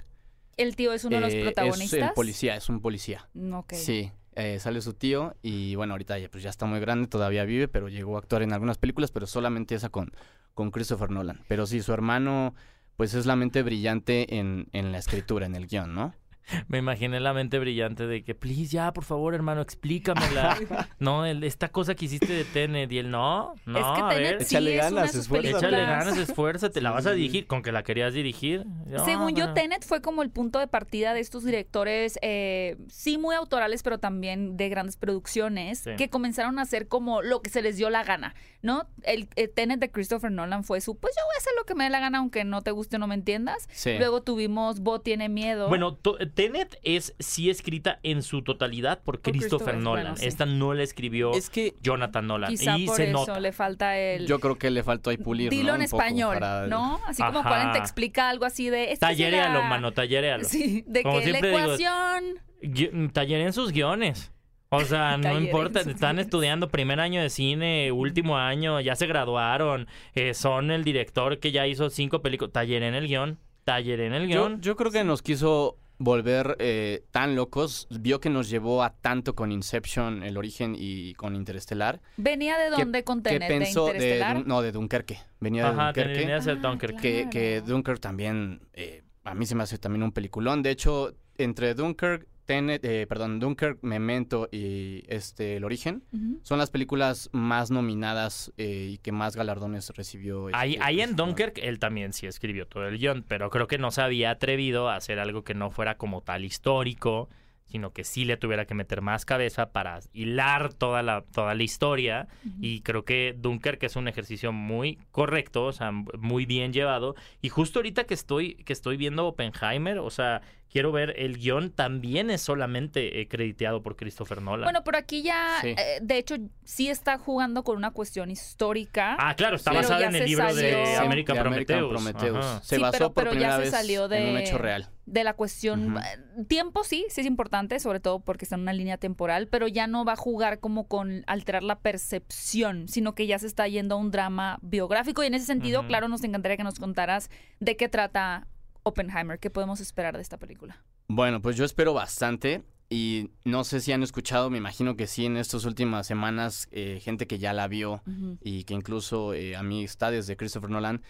El 0.58 0.76
tío 0.76 0.94
es 0.94 1.04
uno 1.06 1.16
de 1.16 1.22
los 1.22 1.34
Eh, 1.34 1.42
protagonistas. 1.44 1.94
Es 1.94 2.06
el 2.08 2.14
policía, 2.14 2.56
es 2.56 2.70
un 2.70 2.80
policía. 2.82 3.28
Ok. 3.54 3.74
Sí, 3.74 4.12
eh, 4.36 4.60
sale 4.60 4.82
su 4.82 4.94
tío 4.94 5.36
y 5.42 5.76
bueno, 5.76 5.94
ahorita 5.94 6.20
ya, 6.20 6.30
pues 6.30 6.44
ya 6.44 6.50
está 6.50 6.66
muy 6.66 6.80
grande, 6.80 7.08
todavía 7.08 7.44
vive, 7.46 7.68
pero 7.68 7.90
llegó 7.90 8.16
a 8.16 8.20
actuar 8.20 8.44
en 8.44 8.54
algunas 8.54 8.78
películas, 8.78 9.12
pero 9.12 9.26
solamente 9.26 9.74
esa 9.76 9.90
con, 9.90 10.12
con 10.54 10.70
Christopher 10.72 11.10
Nolan. 11.10 11.42
Pero 11.48 11.66
sí, 11.66 11.82
su 11.82 11.92
hermano, 11.94 12.54
pues 12.98 13.14
es 13.16 13.26
la 13.26 13.36
mente 13.36 13.64
brillante 13.64 14.38
en, 14.38 14.68
en 14.74 14.92
la 14.92 15.00
escritura, 15.00 15.46
en 15.48 15.56
el 15.56 15.66
guion, 15.68 15.96
¿no? 15.96 16.14
Me 16.68 16.78
imaginé 16.80 17.20
la 17.20 17.34
mente 17.34 17.60
brillante 17.60 18.06
de 18.08 18.24
que, 18.24 18.36
please, 18.36 18.66
ya, 18.66 18.92
por 18.94 19.04
favor, 19.04 19.34
hermano, 19.34 19.62
explícamela. 19.62 20.58
no, 21.00 21.26
el- 21.26 21.44
esta 21.44 21.70
cosa 21.70 21.96
que 21.96 22.06
hiciste 22.06 22.32
de 22.34 22.44
Tenet. 22.46 22.92
Y 22.92 23.00
él, 23.00 23.10
no, 23.12 23.54
no, 23.66 23.80
es 23.80 23.86
que 23.98 24.02
a 24.02 24.08
ver, 24.08 24.44
sí 24.44 24.56
Échale 24.56 24.76
es 24.78 24.82
una 24.82 24.90
de 24.90 24.96
ganas, 24.96 25.16
esfuérzate. 25.16 25.58
échale 25.58 25.82
ganas, 25.86 26.18
esfuérzate, 26.18 26.82
la 26.82 26.92
vas 26.92 27.06
a 27.06 27.12
dirigir. 27.12 27.48
Con 27.48 27.62
que 27.62 27.72
la 27.72 27.84
querías 27.84 28.14
dirigir. 28.14 28.66
No, 28.86 29.04
Según 29.06 29.36
yo. 29.36 29.54
Tenet 29.54 29.84
fue 29.86 30.02
como 30.02 30.22
el 30.24 30.30
punto 30.32 30.60
de 30.60 30.68
partida 30.68 31.14
de 31.14 31.20
estos 31.20 31.44
directores, 31.44 32.18
eh, 32.22 32.78
sí 32.90 33.18
muy 33.18 33.36
autorales, 33.36 33.84
pero 33.84 34.00
también 34.00 34.58
de 34.58 34.70
grandes 34.70 34.98
producciones, 34.98 35.80
Sí. 35.80 35.92
que 35.98 36.10
comenzaron 36.10 36.60
a 36.60 36.64
hacer 36.64 36.88
como 36.88 37.22
lo 37.22 37.42
que 37.42 37.50
se 37.50 37.62
les 37.62 37.78
dio 37.78 37.90
la 37.90 38.04
gana, 38.04 38.36
¿no? 38.62 38.88
El, 39.04 39.28
eh, 39.36 39.48
Tenet 39.48 39.80
de 39.80 39.92
Christopher 39.92 40.32
Nolan 40.32 40.64
fue 40.64 40.82
su, 40.82 40.98
pues 40.98 41.14
yo 41.16 41.22
voy 41.26 41.36
a 41.36 41.38
hacer 41.40 41.54
lo 41.58 41.66
que 41.66 41.76
me 41.76 41.84
dé 41.86 41.90
la 41.90 42.00
gana, 42.00 42.18
aunque 42.20 42.44
no 42.44 42.62
te 42.62 42.72
guste 42.72 42.96
o 42.96 43.00
no 43.00 43.08
me 43.08 43.16
entiendas. 43.16 43.68
Sí. 43.72 43.98
Luego 43.98 44.22
tuvimos 44.24 44.80
Bo 44.80 45.02
tiene 45.02 45.30
miedo. 45.30 45.68
Bueno, 45.70 45.96
to- 45.96 46.18
Tenet 46.34 46.80
es 46.84 47.16
sí 47.20 47.50
escrita 47.50 48.00
en 48.04 48.22
su 48.24 48.42
totalidad 48.44 49.02
por 49.04 49.22
Christopher 49.22 49.50
Christopher, 49.50 49.78
Nolan. 49.78 50.04
bueno, 50.04 50.18
sí. 50.18 50.26
Esta 50.26 50.46
no 50.46 50.74
la 50.74 50.84
escribió 50.84 51.32
Es 51.34 51.50
que 51.50 51.76
Jonathan 51.82 52.28
Nolan. 52.28 52.50
Quizá 52.52 52.78
y 52.78 52.86
por 52.86 52.96
se 52.96 53.04
eso 53.10 53.14
nota. 53.14 53.40
le 53.40 53.52
falta 53.52 53.98
el... 53.98 54.28
yo 54.28 54.40
creo 54.40 54.58
que 54.58 54.70
le 54.72 54.84
faltó 54.84 55.10
ahí 55.10 55.18
pulir, 55.18 55.50
Dilo 55.50 55.70
¿no? 55.72 55.76
en 55.76 55.82
español, 55.84 56.38
para- 56.40 56.68
¿no? 56.68 57.00
Así 57.06 57.22
como 57.24 57.44
cuando 57.44 57.72
te 57.74 57.78
explica 57.80 58.30
algo 58.30 58.46
así 58.46 58.70
de... 58.70 58.86
"Es 58.86 59.00
que 59.00 59.06
Tallerealo, 59.06 59.60
será-". 59.60 59.70
mano, 59.70 59.92
tallerealo. 59.92 60.44
Sí, 60.44 60.84
de 60.88 61.04
Como 61.04 61.20
que 61.20 61.32
la 61.32 61.42
digo, 61.42 61.58
ecuación... 61.60 62.24
Gui- 62.62 63.12
Talleren 63.12 63.52
sus 63.54 63.72
guiones. 63.72 64.32
O 64.70 64.82
sea, 64.82 65.18
no 65.18 65.40
importa, 65.40 65.82
están 65.82 66.18
estudiando 66.18 66.70
primer 66.70 67.00
año 67.00 67.22
de 67.22 67.30
cine, 67.30 67.92
último 67.92 68.38
año, 68.38 68.80
ya 68.82 68.96
se 68.96 69.06
graduaron, 69.06 69.88
eh, 70.16 70.34
son 70.34 70.72
el 70.72 70.84
director 70.84 71.40
que 71.40 71.52
ya 71.52 71.68
hizo 71.68 71.90
cinco 71.90 72.22
películas. 72.22 72.54
Talleren 72.54 72.96
el 72.96 73.08
guion, 73.08 73.38
Talleren 73.66 74.14
el 74.14 74.28
Yo, 74.30 74.48
guion. 74.48 74.62
yo 74.62 74.76
creo 74.76 74.92
que 74.92 75.04
nos 75.04 75.22
quiso 75.22 75.78
volver 76.04 76.56
eh, 76.60 77.04
tan 77.12 77.36
locos, 77.36 77.88
vio 77.90 78.20
que 78.20 78.30
nos 78.30 78.50
llevó 78.50 78.84
a 78.84 78.92
tanto 78.94 79.36
con 79.36 79.52
Inception, 79.52 80.24
el 80.24 80.38
origen 80.38 80.76
y 80.78 81.14
con 81.16 81.36
Interestelar. 81.36 82.02
¿Venía 82.18 82.58
de 82.58 82.70
dónde 82.70 83.04
con 83.04 83.24
Tenet? 83.24 83.42
¿De 83.42 83.48
pensó 83.48 83.86
de, 83.86 83.94
Interestelar? 83.94 84.46
No, 84.48 84.62
de 84.62 84.72
Dunkerque. 84.72 85.20
Venía 85.40 85.64
de 85.66 85.70
Ajá, 85.70 85.86
Dunkerque. 85.88 86.20
tenía 86.20 86.36
que 86.38 86.42
ser 86.44 86.58
Ah, 86.64 86.68
Dunkirk. 86.70 87.00
que, 87.00 87.28
que 87.32 87.60
Claro. 87.60 87.66
Dunkirk 87.74 88.00
también, 88.00 88.62
eh, 88.74 89.04
a 89.24 89.34
mí 89.34 89.46
se 89.46 89.56
me 89.56 89.64
hace 89.64 89.78
también 89.78 90.04
un 90.04 90.12
peliculón. 90.12 90.62
De 90.62 90.72
hecho, 90.72 91.14
entre 91.38 91.74
Dunkirk, 91.74 92.28
Tenet, 92.46 92.84
eh, 92.84 93.08
perdón, 93.08 93.40
Dunkirk, 93.40 93.80
Memento 93.82 94.50
y 94.52 95.04
este, 95.08 95.58
El 95.58 95.64
Origen, 95.64 96.04
son 96.44 96.58
las 96.60 96.70
películas 96.70 97.30
más 97.32 97.72
nominadas 97.72 98.54
eh, 98.58 98.90
y 98.94 98.98
que 98.98 99.12
más 99.12 99.36
galardones 99.36 99.90
recibió. 99.92 100.50
este, 100.50 100.58
Ahí, 100.58 100.78
ahí 100.82 101.02
en 101.02 101.16
Dunkirk 101.16 101.58
él 101.58 101.80
también 101.80 102.14
sí 102.14 102.28
escribió 102.28 102.68
todo 102.68 102.88
el 102.88 102.98
guion, 102.98 103.24
pero 103.28 103.50
creo 103.50 103.68
que 103.68 103.78
no 103.78 103.92
se 103.92 104.02
había 104.02 104.32
atrevido 104.32 104.90
a 104.90 104.96
hacer 104.96 105.20
algo 105.20 105.44
que 105.44 105.54
no 105.54 105.72
fuera 105.72 105.98
como 105.98 106.22
tal 106.22 106.44
histórico, 106.44 107.30
sino 107.66 107.92
que 107.92 108.04
sí 108.04 108.26
le 108.26 108.38
tuviera 108.38 108.66
que 108.66 108.76
meter 108.76 109.02
más 109.02 109.26
cabeza 109.26 109.72
para 109.72 110.00
hilar 110.14 110.74
toda 110.74 111.02
la, 111.02 111.24
toda 111.34 111.56
la 111.56 111.64
historia. 111.64 112.28
Y 112.60 112.82
creo 112.82 113.04
que 113.04 113.36
Dunkirk 113.38 113.82
es 113.84 113.96
un 113.96 114.08
ejercicio 114.08 114.52
muy 114.52 115.00
correcto, 115.12 115.66
o 115.66 115.72
sea, 115.72 115.92
muy 115.92 116.46
bien 116.46 116.72
llevado. 116.74 117.16
Y 117.42 117.50
justo 117.50 117.80
ahorita 117.80 118.04
que 118.04 118.14
estoy, 118.14 118.56
que 118.56 118.74
estoy 118.74 118.98
viendo 118.98 119.26
Oppenheimer, 119.26 119.98
o 120.00 120.10
sea, 120.12 120.42
quiero 120.74 120.92
ver, 120.92 121.14
el 121.18 121.38
guion 121.38 121.70
también 121.70 122.30
es 122.32 122.42
solamente 122.42 123.22
eh, 123.22 123.28
crediteado 123.30 123.82
por 123.84 123.96
Christopher 123.96 124.42
Nolan. 124.42 124.66
Bueno, 124.66 124.84
pero 124.84 124.98
aquí 124.98 125.22
ya, 125.22 125.60
Sí. 125.62 125.70
eh, 125.78 126.00
de 126.02 126.18
hecho, 126.18 126.36
sí 126.66 126.90
está 126.90 127.18
jugando 127.20 127.64
con 127.64 127.78
una 127.78 127.92
cuestión 127.92 128.32
histórica. 128.32 129.16
ah, 129.20 129.36
claro, 129.36 129.56
está 129.56 129.72
basada 129.72 130.06
en 130.08 130.16
el 130.16 130.26
libro 130.26 130.44
salió- 130.46 130.62
de 130.62 130.86
Sí, 130.88 130.96
American 130.96 131.36
de 131.36 131.42
Prometheus. 131.42 131.90
Prometheus. 131.90 132.38
Ajá. 132.46 132.62
Se 132.64 132.76
Sí, 132.78 132.82
basó 132.82 132.92
pero- 132.92 133.14
por 133.14 133.24
pero 133.30 133.40
ya 133.40 133.60
se 133.62 133.70
salió 133.72 134.12
en 134.12 134.30
un 134.30 134.36
de- 134.36 134.42
hecho 134.44 134.58
real. 134.58 134.90
de 135.06 135.24
la 135.24 135.34
cuestión. 135.34 135.98
Eh, 135.98 136.02
Tiempo 136.48 136.84
sí, 136.84 137.06
sí 137.10 137.22
es 137.22 137.28
importante, 137.28 137.80
sobre 137.80 138.00
todo 138.00 138.20
porque 138.22 138.46
está 138.46 138.56
en 138.56 138.62
una 138.62 138.74
línea 138.74 138.98
temporal, 138.98 139.48
pero 139.48 139.68
ya 139.68 139.86
no 139.86 140.04
va 140.06 140.14
a 140.14 140.16
jugar 140.16 140.60
como 140.60 140.88
con 140.88 141.24
alterar 141.28 141.62
la 141.62 141.78
percepción, 141.80 142.88
sino 142.88 143.14
que 143.14 143.28
ya 143.28 143.38
se 143.38 143.46
está 143.48 143.68
yendo 143.68 143.96
a 143.96 143.98
un 144.00 144.10
drama 144.12 144.58
biográfico. 144.62 145.22
Y 145.24 145.28
en 145.28 145.34
ese 145.36 145.46
sentido, 145.46 145.86
claro, 145.88 146.08
nos 146.08 146.24
encantaría 146.24 146.58
que 146.58 146.64
nos 146.64 146.80
contaras 146.80 147.30
de 147.60 147.76
qué 147.78 147.90
trata 147.90 148.48
Oppenheimer, 148.84 149.40
qué 149.40 149.50
podemos 149.50 149.80
esperar 149.80 150.16
de 150.16 150.22
esta 150.22 150.38
película. 150.38 150.84
Bueno, 151.08 151.42
pues 151.42 151.56
yo 151.56 151.66
espero 151.66 151.94
bastante 151.94 152.64
y 152.90 153.32
no 153.44 153.64
sé 153.64 153.80
si 153.80 153.92
han 153.92 154.04
escuchado, 154.04 154.50
me 154.50 154.58
imagino 154.58 154.96
que 154.96 155.08
sí 155.08 155.26
en 155.26 155.38
estas 155.38 155.66
últimas 155.66 156.06
semanas, 156.06 156.68
eh, 156.72 157.00
gente 157.02 157.28
que 157.28 157.40
ya 157.40 157.54
la 157.54 157.68
vio 157.68 158.04
y 158.42 158.66
que 158.66 158.74
incluso 158.74 159.34
eh, 159.34 159.56
amistades 159.56 160.28
de 160.28 160.38
Christopher 160.38 160.70
Nolan, 160.70 161.02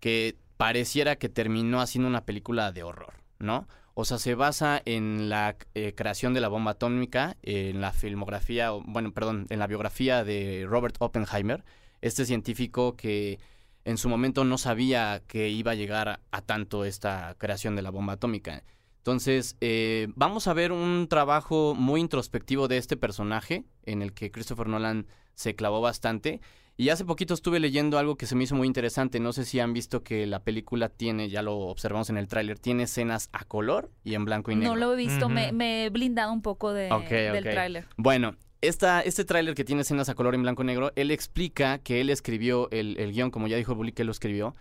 que 0.00 0.36
pareciera 0.56 1.16
que 1.16 1.28
terminó 1.28 1.80
haciendo 1.80 2.08
una 2.08 2.26
película 2.26 2.72
de 2.72 2.82
horror, 2.82 3.14
¿no? 3.38 3.66
O 3.94 4.04
sea, 4.04 4.18
se 4.18 4.34
basa 4.34 4.80
en 4.84 5.28
la 5.28 5.56
eh, 5.74 5.94
creación 5.94 6.34
de 6.34 6.40
la 6.40 6.48
bomba 6.48 6.72
atómica, 6.72 7.36
en 7.42 7.80
la 7.80 7.92
filmografía, 7.92 8.70
bueno, 8.70 9.12
perdón, 9.12 9.46
en 9.50 9.58
la 9.58 9.66
biografía 9.66 10.24
de 10.24 10.66
Robert 10.68 10.96
Oppenheimer, 10.98 11.64
este 12.00 12.24
científico 12.24 12.96
que 12.96 13.38
en 13.84 13.98
su 13.98 14.08
momento 14.08 14.44
no 14.44 14.58
sabía 14.58 15.22
que 15.26 15.48
iba 15.48 15.72
a 15.72 15.74
llegar 15.74 16.20
a, 16.30 16.42
tanto 16.42 16.84
esta 16.84 17.34
creación 17.38 17.76
de 17.76 17.82
la 17.82 17.90
bomba 17.90 18.14
atómica. 18.14 18.62
Entonces, 18.98 19.56
eh, 19.60 20.08
vamos 20.14 20.46
a 20.46 20.52
ver 20.52 20.72
un 20.72 21.06
trabajo 21.08 21.74
muy 21.74 22.00
introspectivo 22.00 22.68
de 22.68 22.76
este 22.76 22.96
personaje, 22.96 23.64
en 23.84 24.02
el 24.02 24.12
que 24.12 24.30
Christopher 24.30 24.68
Nolan 24.68 25.06
se 25.34 25.54
clavó 25.54 25.80
bastante. 25.80 26.40
Y 26.76 26.88
hace 26.88 27.04
poquito 27.04 27.34
estuve 27.34 27.60
leyendo 27.60 27.98
algo 27.98 28.16
que 28.16 28.26
se 28.26 28.34
me 28.34 28.44
hizo 28.44 28.54
muy 28.54 28.66
interesante. 28.66 29.20
No 29.20 29.32
sé 29.32 29.44
si 29.44 29.60
han 29.60 29.72
visto 29.72 30.02
que 30.02 30.26
la 30.26 30.44
película 30.44 30.88
tiene, 30.88 31.28
ya 31.28 31.42
lo 31.42 31.58
observamos 31.58 32.08
en 32.08 32.16
el 32.16 32.26
tráiler, 32.26 32.58
tiene 32.58 32.84
escenas 32.84 33.28
a 33.32 33.44
color 33.44 33.90
y 34.02 34.14
en 34.14 34.24
blanco 34.24 34.50
y 34.50 34.56
negro. 34.56 34.74
No 34.74 34.80
lo 34.80 34.92
he 34.94 34.96
visto, 34.96 35.28
me, 35.28 35.52
me 35.52 35.84
he 35.84 35.90
blindado 35.90 36.32
un 36.32 36.40
poco 36.40 36.72
de, 36.72 36.88
del 37.10 37.44
tráiler. 37.44 37.86
Bueno, 37.96 38.36
esta, 38.62 39.00
este 39.00 39.24
tráiler 39.24 39.54
que 39.54 39.64
tiene 39.64 39.82
escenas 39.82 40.08
a 40.08 40.14
color 40.14 40.34
en 40.34 40.42
blanco 40.42 40.62
y 40.62 40.66
negro, 40.66 40.92
él 40.96 41.10
explica 41.10 41.78
que 41.78 42.00
él 42.00 42.10
escribió 42.10 42.68
el, 42.70 42.96
el 42.98 43.12
guion, 43.12 43.30
como 43.30 43.46
ya 43.48 43.56
dijo 43.56 43.74
Bully 43.74 43.92
que 43.92 44.04
lo 44.04 44.12
escribió. 44.12 44.54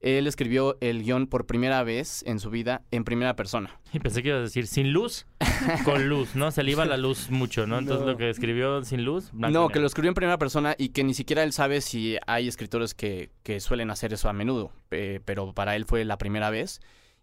Él 0.00 0.26
escribió 0.26 0.76
el 0.80 1.04
guion 1.04 1.28
por 1.28 1.46
primera 1.46 1.84
vez 1.84 2.24
en 2.26 2.40
su 2.40 2.50
vida 2.50 2.82
en 2.90 3.04
primera 3.04 3.36
persona. 3.36 3.78
Y 3.92 4.00
pensé 4.00 4.20
que 4.20 4.30
ibas 4.30 4.40
a 4.40 4.42
decir 4.42 4.66
sin 4.66 4.92
luz, 4.92 5.26
con 5.84 6.08
luz, 6.08 6.34
¿no? 6.34 6.50
Se 6.50 6.64
le 6.64 6.72
iba 6.72 6.84
la 6.84 6.96
luz 6.96 7.30
mucho, 7.30 7.68
¿no? 7.68 7.78
Entonces 7.78 8.04
No. 8.04 8.10
lo 8.12 8.18
que 8.18 8.28
escribió 8.28 8.82
sin 8.82 9.04
luz, 9.04 9.30
blanco 9.30 9.50
y 9.50 9.52
No, 9.52 9.68
que 9.68 9.78
lo 9.78 9.86
escribió 9.86 10.08
en 10.08 10.14
primera 10.14 10.38
persona 10.38 10.74
y 10.76 10.88
que 10.88 11.04
ni 11.04 11.14
siquiera 11.14 11.44
él 11.44 11.52
sabe 11.52 11.80
si 11.80 12.16
hay 12.26 12.48
escritores 12.48 12.94
que, 12.94 13.30
que 13.44 13.60
suelen 13.60 13.92
hacer 13.92 14.12
eso 14.12 14.28
a 14.28 14.32
menudo, 14.32 14.72
eh, 14.90 15.20
pero 15.24 15.52
para 15.52 15.76
él 15.76 15.84
fue 15.84 16.04
la 16.04 16.18
primera 16.18 16.50
vez. 16.50 16.80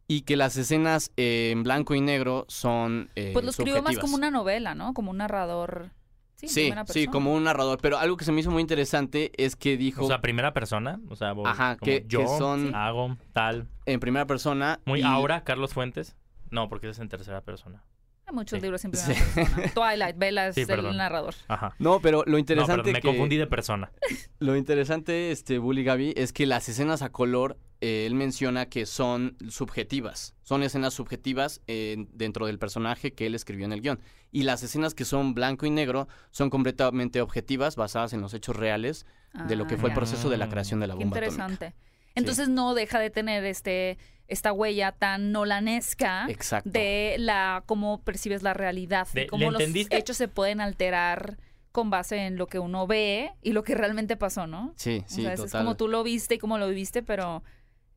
Y 0.08 0.22
que 0.22 0.38
las 0.38 0.56
escenas 0.56 1.12
eh, 1.18 1.50
en 1.52 1.64
blanco 1.64 1.96
y 1.96 2.02
negro 2.02 2.46
son 2.48 3.10
eh, 3.18 3.32
Pues 3.34 3.44
lo 3.44 3.52
escribió 3.52 3.84
más 3.84 4.00
como 4.00 4.16
una 4.16 4.32
novela, 4.32 4.74
¿no? 4.74 4.94
Como 4.94 5.12
un 5.12 5.18
narrador. 5.18 5.92
Sí, 6.40 6.48
Sí, 6.48 6.72
sí, 6.88 7.08
como 7.08 7.34
un 7.34 7.44
narrador. 7.44 7.80
Pero 7.82 7.98
algo 7.98 8.16
que 8.16 8.24
se 8.24 8.32
me 8.32 8.40
hizo 8.40 8.50
muy 8.50 8.62
interesante 8.62 9.32
es 9.36 9.56
que 9.58 9.76
dijo 9.76 10.06
O 10.06 10.08
sea, 10.08 10.22
primera 10.22 10.54
persona, 10.54 11.00
o 11.10 11.16
sea, 11.18 11.34
vos- 11.34 11.48
Ajá, 11.50 11.76
como 11.78 11.86
que- 11.86 12.06
yo 12.08 12.22
que 12.22 12.28
son- 12.28 12.74
hago 12.76 13.18
tal. 13.34 13.68
en 13.86 14.00
primera 14.00 14.26
persona. 14.26 14.80
Muy 14.86 15.02
y- 15.02 15.04
Aura, 15.04 15.44
Carlos 15.44 15.74
Fuentes. 15.74 16.16
No, 16.50 16.70
porque 16.70 16.90
es 16.90 17.00
en 17.00 17.10
tercera 17.10 17.42
persona. 17.42 17.84
Muchos 18.32 18.58
Sí. 18.60 18.62
libros 18.64 18.86
en 18.86 18.94
Sí. 18.96 19.04
primera 19.14 19.34
persona. 19.36 19.72
Twilight, 19.74 20.18
Bella 20.18 20.48
es 20.48 20.56
Sí, 20.56 20.66
el 20.68 20.98
narrador. 20.98 21.36
Ajá. 21.48 21.76
No, 21.80 22.00
pero 22.00 22.24
lo 22.26 22.34
No, 22.34 22.38
interesante 22.38 22.92
me 22.92 23.02
que- 23.02 23.08
confundí 23.08 23.38
de 23.38 23.48
persona. 23.48 23.92
Lo 24.40 24.56
interesante, 24.56 25.32
este, 25.32 25.58
Bully 25.58 25.84
Gaby, 25.84 26.14
es 26.16 26.32
que 26.32 26.46
las 26.46 26.70
escenas 26.70 27.02
a 27.02 27.10
color, 27.10 27.58
eh, 27.82 28.06
él 28.06 28.16
menciona 28.16 28.68
que 28.68 28.86
son 28.86 29.36
subjetivas. 29.50 30.34
Son 30.44 30.64
escenas 30.64 30.94
subjetivas 30.94 31.62
eh, 31.68 32.06
dentro 32.14 32.46
del 32.46 32.58
personaje 32.60 33.14
que 33.14 33.26
él 33.26 33.36
escribió 33.36 33.66
en 33.66 33.74
el 33.74 33.82
guion. 33.82 34.00
Y 34.32 34.44
las 34.44 34.64
escenas 34.64 34.94
que 34.96 35.06
son 35.06 35.34
blanco 35.34 35.66
y 35.66 35.70
negro 35.72 36.08
son 36.32 36.50
completamente 36.50 37.22
objetivas, 37.22 37.76
basadas 37.76 38.14
en 38.14 38.22
los 38.22 38.34
hechos 38.34 38.56
reales 38.56 39.06
de 39.48 39.56
lo 39.56 39.68
que 39.68 39.76
Ah, 39.76 39.78
fue 39.78 39.90
el 39.90 39.94
ya. 39.94 40.00
proceso 40.00 40.30
de 40.30 40.38
la 40.38 40.50
creación 40.50 40.80
de 40.80 40.88
la 40.88 40.94
Qué 40.96 41.04
bomba 41.04 41.18
atómica. 41.18 41.44
interesante. 41.44 41.76
Entonces 42.16 42.50
no 42.50 42.74
deja 42.74 43.00
de 43.00 43.10
tener 43.12 43.46
este 43.46 43.98
esta 44.30 44.54
huella 44.54 44.92
tan 44.94 45.32
nolanesca 45.32 46.26
Exacto. 46.30 46.70
de 46.70 47.16
la 47.20 47.64
cómo 47.66 48.02
percibes 48.04 48.44
la 48.44 48.54
realidad, 48.54 49.08
De- 49.14 49.24
y 49.24 49.28
cómo 49.28 49.46
¿le 49.46 49.52
los 49.52 49.62
entendiste? 49.62 49.98
hechos 49.98 50.18
se 50.18 50.28
pueden 50.28 50.62
alterar 50.62 51.38
con 51.72 51.90
base 51.90 52.26
en 52.26 52.38
lo 52.38 52.48
que 52.48 52.60
uno 52.60 52.88
ve 52.88 53.32
y 53.42 53.52
lo 53.54 53.64
que 53.64 53.76
realmente 53.76 54.16
pasó, 54.18 54.48
¿no? 54.48 54.74
Sí, 54.78 55.04
O 55.06 55.10
sí, 55.10 55.22
sea, 55.24 55.34
es- 55.34 55.52
como 55.52 55.76
tú 55.76 55.88
lo 55.88 56.04
viste 56.04 56.36
y 56.36 56.38
cómo 56.38 56.58
lo 56.58 56.68
viviste, 56.68 57.04
pero 57.04 57.44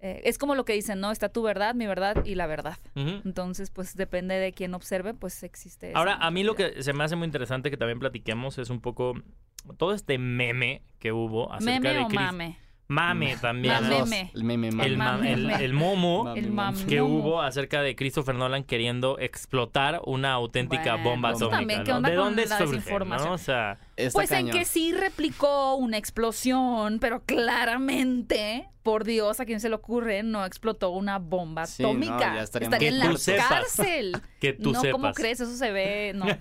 eh, 0.04 0.20
es 0.24 0.36
como 0.36 0.56
lo 0.56 0.64
que 0.64 0.72
dicen, 0.72 0.98
¿no? 0.98 1.12
Está 1.12 1.28
tu 1.28 1.42
verdad, 1.42 1.74
mi 1.76 1.86
verdad 1.86 2.24
y 2.24 2.34
la 2.34 2.46
verdad. 2.48 2.76
Entonces, 2.96 3.70
pues 3.70 3.94
depende 3.94 4.34
de 4.34 4.52
quién 4.52 4.74
observe, 4.74 5.14
pues 5.14 5.42
existe. 5.44 5.92
Ahora, 5.94 6.14
a 6.16 6.30
mí 6.32 6.42
lo 6.42 6.56
que 6.56 6.82
se 6.82 6.92
me 6.92 7.04
hace 7.04 7.14
muy 7.14 7.26
interesante 7.26 7.70
que 7.70 7.76
también 7.76 8.00
platiquemos 8.00 8.58
es 8.58 8.68
un 8.68 8.80
poco 8.80 9.14
todo 9.78 9.94
este 9.94 10.18
meme 10.18 10.82
que 10.98 11.12
hubo 11.12 11.52
acerca 11.52 11.80
¿Meme 11.80 11.94
de 11.94 11.98
o 12.00 12.08
Chris- 12.08 12.20
mame? 12.20 12.58
Mame 12.88 13.36
también. 13.40 13.74
Mame. 13.74 14.30
¿no? 14.34 14.38
El 14.40 14.44
meme, 14.44 14.70
mame. 14.70 14.86
El, 14.86 14.96
ma- 14.98 15.12
mame. 15.12 15.32
el, 15.32 15.50
el 15.50 15.72
momo 15.72 16.24
Mame, 16.24 16.84
que 16.86 17.00
Momo. 17.00 17.14
hubo 17.18 17.40
acerca 17.42 17.80
de 17.80 17.96
Christopher 17.96 18.34
Nolan 18.34 18.64
queriendo 18.64 19.18
explotar 19.18 20.02
una 20.04 20.32
auténtica 20.32 20.96
Bueno, 20.96 21.10
bomba 21.10 21.28
atómica. 21.30 21.56
también, 21.56 21.84
¿qué 21.84 21.90
¿no? 21.90 21.96
onda 21.98 22.10
¿De 22.10 22.16
dónde 22.16 22.46
la 22.46 22.58
surge? 22.58 22.98
¿no? 22.98 23.32
O 23.32 23.38
sea, 23.38 23.78
Pues 24.12 24.30
en 24.32 24.50
que 24.50 24.64
sí 24.66 24.92
replicó 24.92 25.76
una 25.76 25.96
explosión, 25.96 26.98
pero 27.00 27.22
claramente, 27.24 28.68
por 28.82 29.04
Dios, 29.04 29.40
a 29.40 29.46
quién 29.46 29.60
se 29.60 29.68
le 29.68 29.74
ocurre, 29.76 30.22
no 30.22 30.44
explotó 30.44 30.90
una 30.90 31.18
bomba 31.18 31.66
Sí, 31.66 31.82
no, 31.82 31.90
atómica. 31.90 32.42
estaríamos 32.42 32.74
Estaría 32.74 32.88
en 32.88 32.98
la 32.98 33.16
sepas. 33.16 33.48
cárcel. 33.48 34.16
que 34.40 34.52
tú 34.52 34.72
no, 34.72 34.80
sepas. 34.80 34.92
¿cómo 35.00 35.12
crees? 35.14 35.40
Eso 35.40 35.54
se 35.56 35.70
ve. 35.70 36.12
No. 36.14 36.26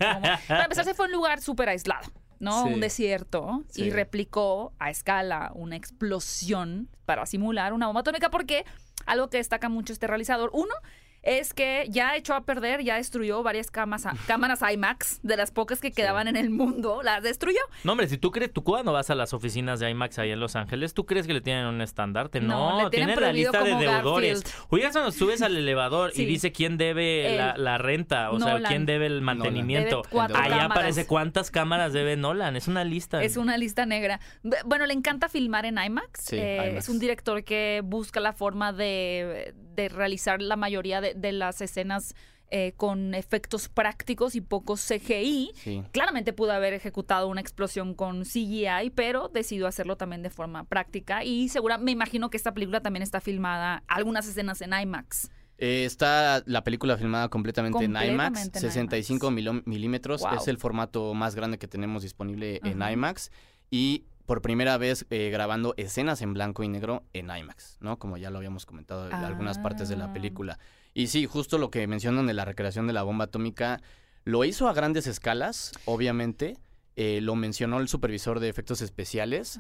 Para 0.48 0.64
empezar, 0.64 0.84
se 0.86 0.94
fue 0.94 1.06
a 1.06 1.08
un 1.08 1.14
lugar 1.14 1.40
súper 1.42 1.70
aislado, 1.70 2.08
¿no? 2.42 2.66
Sí. 2.68 2.74
Un 2.74 2.80
desierto. 2.82 3.64
Sí. 3.70 3.84
Y 3.84 3.90
replicó 3.92 4.74
a 4.80 4.90
escala 4.90 5.52
una 5.56 5.78
explosión 5.78 6.90
para 7.06 7.26
simular 7.26 7.72
una 7.72 7.86
bomba 7.88 8.02
atómica, 8.02 8.30
porque 8.30 8.66
algo 9.06 9.30
que 9.30 9.38
destaca 9.38 9.70
mucho 9.70 9.94
este 9.94 10.08
realizador, 10.08 10.50
uno, 10.52 10.74
es 11.24 11.54
que 11.54 11.86
ya 11.90 12.16
echó 12.16 12.34
a 12.34 12.42
perder, 12.46 12.84
ya 12.84 12.96
destruyó 12.96 13.44
varias 13.44 13.70
camas, 13.72 14.06
cámaras 14.28 14.62
IMAX 14.62 15.20
de 15.24 15.38
las 15.38 15.52
pocas 15.52 15.80
que 15.80 15.92
quedaban 15.92 16.28
en 16.28 16.36
el 16.36 16.50
mundo, 16.50 17.02
las 17.04 17.22
destruyó. 17.24 17.60
No, 17.84 17.92
hombre, 17.94 18.08
si 18.08 18.18
tú 18.18 18.32
crees, 18.32 18.52
tú 18.52 18.64
cuando 18.64 18.92
vas 18.94 19.10
a 19.10 19.16
las 19.16 19.34
oficinas 19.34 19.80
de 19.80 19.90
IMAX 19.90 20.20
ahí 20.20 20.32
en 20.32 20.40
Los 20.40 20.56
Ángeles, 20.56 20.94
¿tú 20.94 21.06
crees 21.06 21.28
que 21.28 21.34
le 21.34 21.42
tienen 21.42 21.66
un 21.68 21.82
estandarte? 21.82 22.40
No, 22.42 22.72
No, 22.72 22.84
le 22.86 22.90
tienen 22.90 23.16
tienen 23.16 23.24
la 23.24 23.34
lista 23.34 23.64
de 23.64 23.76
deudores. 23.76 24.42
Oigas, 24.70 24.94
cuando 24.94 25.12
subes 25.12 25.42
al 25.42 25.56
elevador 25.62 26.12
y 26.16 26.26
dice 26.26 26.52
quién 26.52 26.78
debe 26.78 27.36
la, 27.38 27.56
la 27.58 27.78
renta, 27.78 28.32
o 28.32 28.40
sea, 28.40 28.54
Nolan. 28.54 28.70
quién 28.72 28.86
debe 28.86 29.06
el 29.06 29.22
mantenimiento. 29.22 30.04
Debe 30.12 30.28
cámaras. 30.34 30.66
aparece 30.72 31.06
cuántas 31.06 31.52
cámaras 31.52 31.94
debe 31.94 32.16
Nolan. 32.18 32.56
Es 32.56 32.68
una 32.68 32.84
lista. 32.84 33.24
Es 33.24 33.38
una 33.38 33.58
lista 33.58 33.86
negra. 33.86 34.20
Bueno, 34.66 34.86
le 34.86 34.94
encanta 34.94 35.30
filmar 35.30 35.66
en 35.66 35.78
IMAX. 35.78 36.22
Sí, 36.24 36.38
Eh, 36.38 36.56
IMAX. 36.72 36.78
Es 36.86 36.90
un 36.90 37.00
director 37.00 37.44
que 37.44 37.82
busca 37.84 38.20
la 38.20 38.34
forma 38.34 38.74
de, 38.74 39.54
de 39.76 39.90
realizar 39.90 40.42
la 40.42 40.56
mayoría 40.56 41.02
de, 41.02 41.11
de 41.16 41.32
las 41.32 41.62
escenas 41.62 42.16
eh, 42.54 42.74
con 42.76 43.14
efectos 43.14 43.70
prácticos 43.70 44.36
y 44.36 44.42
poco 44.42 44.76
CGI. 44.76 45.52
Sí. 45.56 45.84
Claramente 45.94 46.34
pudo 46.34 46.52
haber 46.52 46.74
ejecutado 46.74 47.28
una 47.30 47.40
explosión 47.40 47.94
con 47.94 48.24
CGI, 48.24 48.90
pero 48.94 49.30
decidió 49.30 49.68
hacerlo 49.68 49.96
también 49.96 50.22
de 50.22 50.30
forma 50.30 50.66
práctica. 50.66 51.24
Y 51.24 51.48
segura, 51.48 51.78
me 51.78 51.92
imagino 51.92 52.30
que 52.30 52.36
esta 52.36 52.54
película 52.54 52.82
también 52.82 53.04
está 53.04 53.22
filmada, 53.22 53.84
algunas 53.88 54.28
escenas 54.28 54.62
en 54.62 54.74
IMAX. 54.74 55.30
Eh, 55.60 55.86
está 55.86 56.44
la 56.46 56.64
película 56.64 56.98
filmada 56.98 57.30
completamente, 57.30 57.86
en 57.86 57.92
IMAX, 57.92 58.02
Completamente 58.50 58.58
en 58.58 58.62
65 58.62 59.28
IMAX. 59.28 59.36
miló- 59.36 59.64
milímetros. 59.66 60.22
Wow. 60.22 60.34
Es 60.36 60.48
el 60.50 60.58
formato 60.58 61.14
más 61.14 61.36
grande 61.36 61.58
que 61.58 61.68
tenemos 61.70 62.04
disponible 62.04 62.60
en. 62.66 62.82
IMAX. 62.82 63.32
Y 63.70 64.04
por 64.26 64.42
primera 64.42 64.78
vez 64.78 65.06
eh, 65.10 65.30
grabando 65.32 65.74
escenas 65.78 66.22
en 66.22 66.34
blanco 66.34 66.64
y 66.64 66.68
negro 66.68 67.04
en 67.14 67.30
IMAX, 67.30 67.78
¿no? 67.80 67.98
Como 68.00 68.18
ya 68.18 68.30
lo 68.30 68.38
habíamos 68.40 68.66
comentado 68.66 69.08
en 69.08 69.14
algunas 69.14 69.58
partes 69.60 69.88
de 69.88 69.96
la 69.98 70.06
Ah. 70.06 70.14
película. 70.14 70.60
Y 70.94 71.08
sí, 71.08 71.26
justo 71.26 71.58
lo 71.58 71.72
que 71.72 71.88
mencionan 71.88 72.28
de 72.28 72.34
la 72.34 72.46
recreación 72.46 72.88
de 72.88 72.94
la 72.94 73.04
bomba 73.04 73.26
atómica, 73.26 73.82
lo 74.26 74.44
hizo 74.46 74.68
a 74.68 74.74
grandes 74.74 75.08
escalas, 75.08 75.72
obviamente. 75.86 76.58
Eh, 76.98 77.20
lo 77.22 77.36
mencionó 77.36 77.80
el 77.80 77.88
supervisor 77.88 78.40
de 78.42 78.50
efectos 78.50 78.82
especiales, 78.82 79.60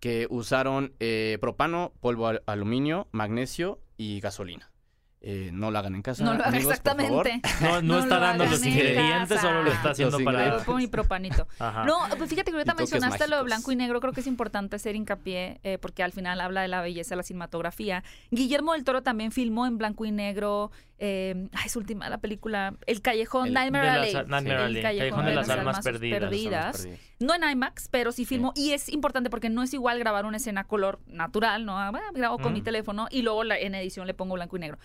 que 0.00 0.28
usaron 0.30 0.94
eh, 1.00 1.36
propano, 1.40 1.92
polvo 2.00 2.28
al- 2.28 2.42
aluminio, 2.46 3.08
magnesio 3.10 3.80
y 3.96 4.20
gasolina. 4.20 4.70
Eh, 5.20 5.50
no 5.52 5.72
lo 5.72 5.78
hagan 5.80 5.96
en 5.96 6.02
casa. 6.02 6.22
No 6.22 6.34
lo 6.34 6.44
haga 6.44 6.48
amigos, 6.56 6.78
por 6.78 6.96
favor. 6.96 7.26
exactamente. 7.26 7.48
No, 7.60 7.82
no 7.82 7.94
No 7.94 7.98
está 7.98 8.14
lo 8.14 8.20
dando 8.20 8.44
hagan 8.44 8.52
los 8.52 8.62
en 8.62 8.68
ingredientes, 8.68 9.40
solo 9.40 9.62
lo 9.64 9.72
está 9.72 9.90
haciendo 9.90 10.18
para. 10.20 10.58
Pon 10.58 10.76
mi 10.76 10.86
propanito. 10.86 11.48
Ajá. 11.58 11.84
No, 11.84 11.98
pues 12.16 12.30
fíjate 12.30 12.52
que 12.52 12.56
ahorita 12.56 12.74
Y 12.74 12.76
mencionaste 12.78 13.26
lo 13.26 13.38
de 13.38 13.42
blanco 13.42 13.72
y 13.72 13.76
negro, 13.76 14.00
creo 14.00 14.12
que 14.12 14.20
es 14.20 14.26
importante 14.28 14.76
hacer 14.76 14.94
hincapié, 14.94 15.58
eh, 15.64 15.78
porque 15.78 16.04
al 16.04 16.12
final 16.12 16.40
habla 16.40 16.62
de 16.62 16.68
la 16.68 16.80
belleza 16.82 17.10
de 17.10 17.16
la 17.16 17.22
cinematografía. 17.24 18.04
Guillermo 18.30 18.74
del 18.74 18.84
Toro 18.84 19.02
también 19.02 19.32
filmó 19.32 19.66
en 19.66 19.76
blanco 19.76 20.04
y 20.04 20.12
negro, 20.12 20.70
eh, 21.00 21.48
ay, 21.52 21.66
es 21.66 21.74
última 21.74 22.08
la 22.08 22.18
película, 22.18 22.74
El 22.86 23.02
Callejón, 23.02 23.48
El- 23.48 23.54
Nightmare 23.54 23.88
Alley. 23.88 24.14
El 24.14 24.82
Callejón 24.82 25.24
de 25.26 25.34
las 25.34 25.48
Almas 25.48 25.80
Perdidas. 25.82 26.86
No 27.20 27.34
en 27.34 27.42
IMAX, 27.48 27.88
pero 27.88 28.12
sí 28.12 28.24
filmó. 28.24 28.52
Y 28.54 28.72
es 28.72 28.88
importante 28.88 29.28
porque 29.30 29.48
no 29.50 29.62
es 29.62 29.74
igual 29.74 29.98
grabar 29.98 30.24
una 30.24 30.36
escena 30.36 30.64
color 30.64 31.00
natural, 31.06 31.64
¿no? 31.64 31.76
Ah, 31.78 31.90
grabo 32.14 32.38
con 32.38 32.52
mi 32.52 32.60
Mm. 32.60 32.64
teléfono 32.64 33.08
y 33.10 33.22
luego 33.22 33.42
la- 33.42 33.58
en 33.58 33.74
edición 33.74 34.06
le 34.06 34.14
pongo 34.14 34.34
blanco 34.34 34.56
y 34.56 34.60
negro. 34.60 34.78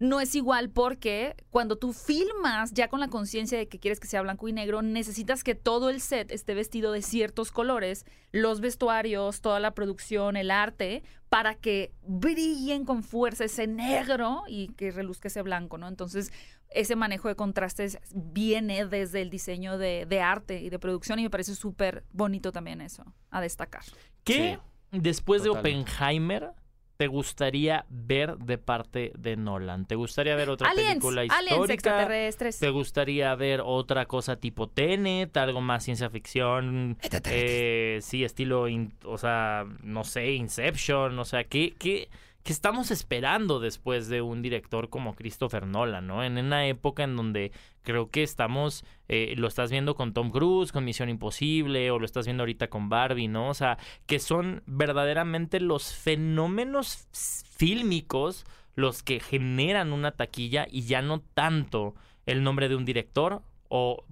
No 0.00 0.20
es 0.20 0.34
igual 0.36 0.70
porque 0.70 1.34
cuando 1.50 1.76
tú 1.76 1.92
filmas 1.92 2.72
ya 2.72 2.86
con 2.88 3.00
la 3.00 3.08
conciencia 3.08 3.58
de 3.58 3.66
que 3.68 3.80
quieres 3.80 3.98
que 3.98 4.06
sea 4.06 4.22
blanco 4.22 4.46
y 4.46 4.52
negro, 4.52 4.80
necesitas 4.80 5.42
que 5.42 5.56
todo 5.56 5.90
el 5.90 6.00
set 6.00 6.30
esté 6.30 6.54
vestido 6.54 6.92
de 6.92 7.02
ciertos 7.02 7.50
colores, 7.50 8.04
los 8.30 8.60
vestuarios, 8.60 9.40
toda 9.40 9.58
la 9.58 9.72
producción, 9.74 10.36
el 10.36 10.52
arte, 10.52 11.02
para 11.28 11.56
que 11.56 11.92
brillen 12.06 12.84
con 12.84 13.02
fuerza 13.02 13.44
ese 13.46 13.66
negro 13.66 14.42
y 14.46 14.68
que 14.74 14.92
reluzca 14.92 15.26
ese 15.28 15.42
blanco, 15.42 15.78
¿no? 15.78 15.88
Entonces, 15.88 16.32
ese 16.70 16.96
manejo 16.96 17.28
de 17.28 17.34
contrastes 17.34 17.98
viene 18.14 18.84
desde 18.86 19.22
el 19.22 19.30
diseño 19.30 19.78
de, 19.78 20.06
de 20.06 20.20
arte 20.20 20.60
y 20.60 20.70
de 20.70 20.78
producción 20.78 21.18
y 21.18 21.22
me 21.22 21.30
parece 21.30 21.54
súper 21.54 22.04
bonito 22.12 22.52
también 22.52 22.80
eso, 22.80 23.04
a 23.30 23.40
destacar. 23.40 23.82
¿Qué 24.24 24.58
después 24.90 25.42
de. 25.42 25.50
Oppenheimer 25.50 26.50
te 26.98 27.06
gustaría 27.06 27.86
ver 27.88 28.36
de 28.38 28.58
parte 28.58 29.12
de 29.16 29.36
Nolan? 29.36 29.86
¿Te 29.86 29.94
gustaría 29.94 30.34
ver 30.34 30.50
otra 30.50 30.68
Aliens, 30.68 30.88
película 30.94 31.20
aliens 31.20 31.44
histórica? 31.52 31.74
extraterrestres. 31.74 32.58
¿Te 32.58 32.70
gustaría 32.70 33.32
ver 33.36 33.62
otra 33.64 34.06
cosa 34.06 34.34
tipo 34.34 34.68
Tenet, 34.68 35.36
algo 35.36 35.60
más 35.60 35.84
ciencia 35.84 36.10
ficción? 36.10 36.98
Eh, 37.30 38.00
sí, 38.02 38.24
estilo, 38.24 38.66
in- 38.66 38.92
o 39.04 39.16
sea, 39.16 39.64
no 39.84 40.02
sé, 40.02 40.32
Inception, 40.32 41.16
o 41.20 41.24
sea, 41.24 41.44
¿qué, 41.44 41.72
qué, 41.78 42.08
¿qué 42.42 42.52
estamos 42.52 42.90
esperando 42.90 43.60
después 43.60 44.08
de 44.08 44.22
un 44.22 44.42
director 44.42 44.88
como 44.88 45.14
Christopher 45.14 45.66
Nolan, 45.66 46.06
¿no? 46.06 46.24
En 46.24 46.38
una 46.38 46.66
época 46.66 47.04
en 47.04 47.16
donde 47.16 47.52
creo 47.82 48.10
que 48.10 48.22
estamos, 48.22 48.84
eh, 49.08 49.34
lo 49.36 49.48
estás 49.48 49.70
viendo 49.70 49.94
con 49.94 50.12
Tom 50.12 50.30
Cruise, 50.30 50.72
con 50.72 50.84
Misión 50.84 51.08
Imposible, 51.08 51.90
o 51.90 51.98
lo 51.98 52.06
estás 52.06 52.26
viendo 52.26 52.42
ahorita 52.42 52.68
con 52.68 52.88
Barbie, 52.88 53.28
¿no? 53.28 53.48
O 53.48 53.54
sea, 53.54 53.78
que 54.06 54.18
son 54.18 54.62
verdaderamente 54.66 55.60
los 55.60 55.92
fenómenos 55.92 57.06
fílmicos 57.56 58.44
los 58.78 59.02
que 59.02 59.18
generan 59.18 59.92
una 59.92 60.12
taquilla 60.12 60.68
y 60.70 60.82
ya 60.82 61.02
no 61.02 61.20
tanto 61.34 61.96
el 62.26 62.44
nombre 62.44 62.68
de 62.68 62.76
un 62.76 62.84
director 62.84 63.42
o 63.68 64.04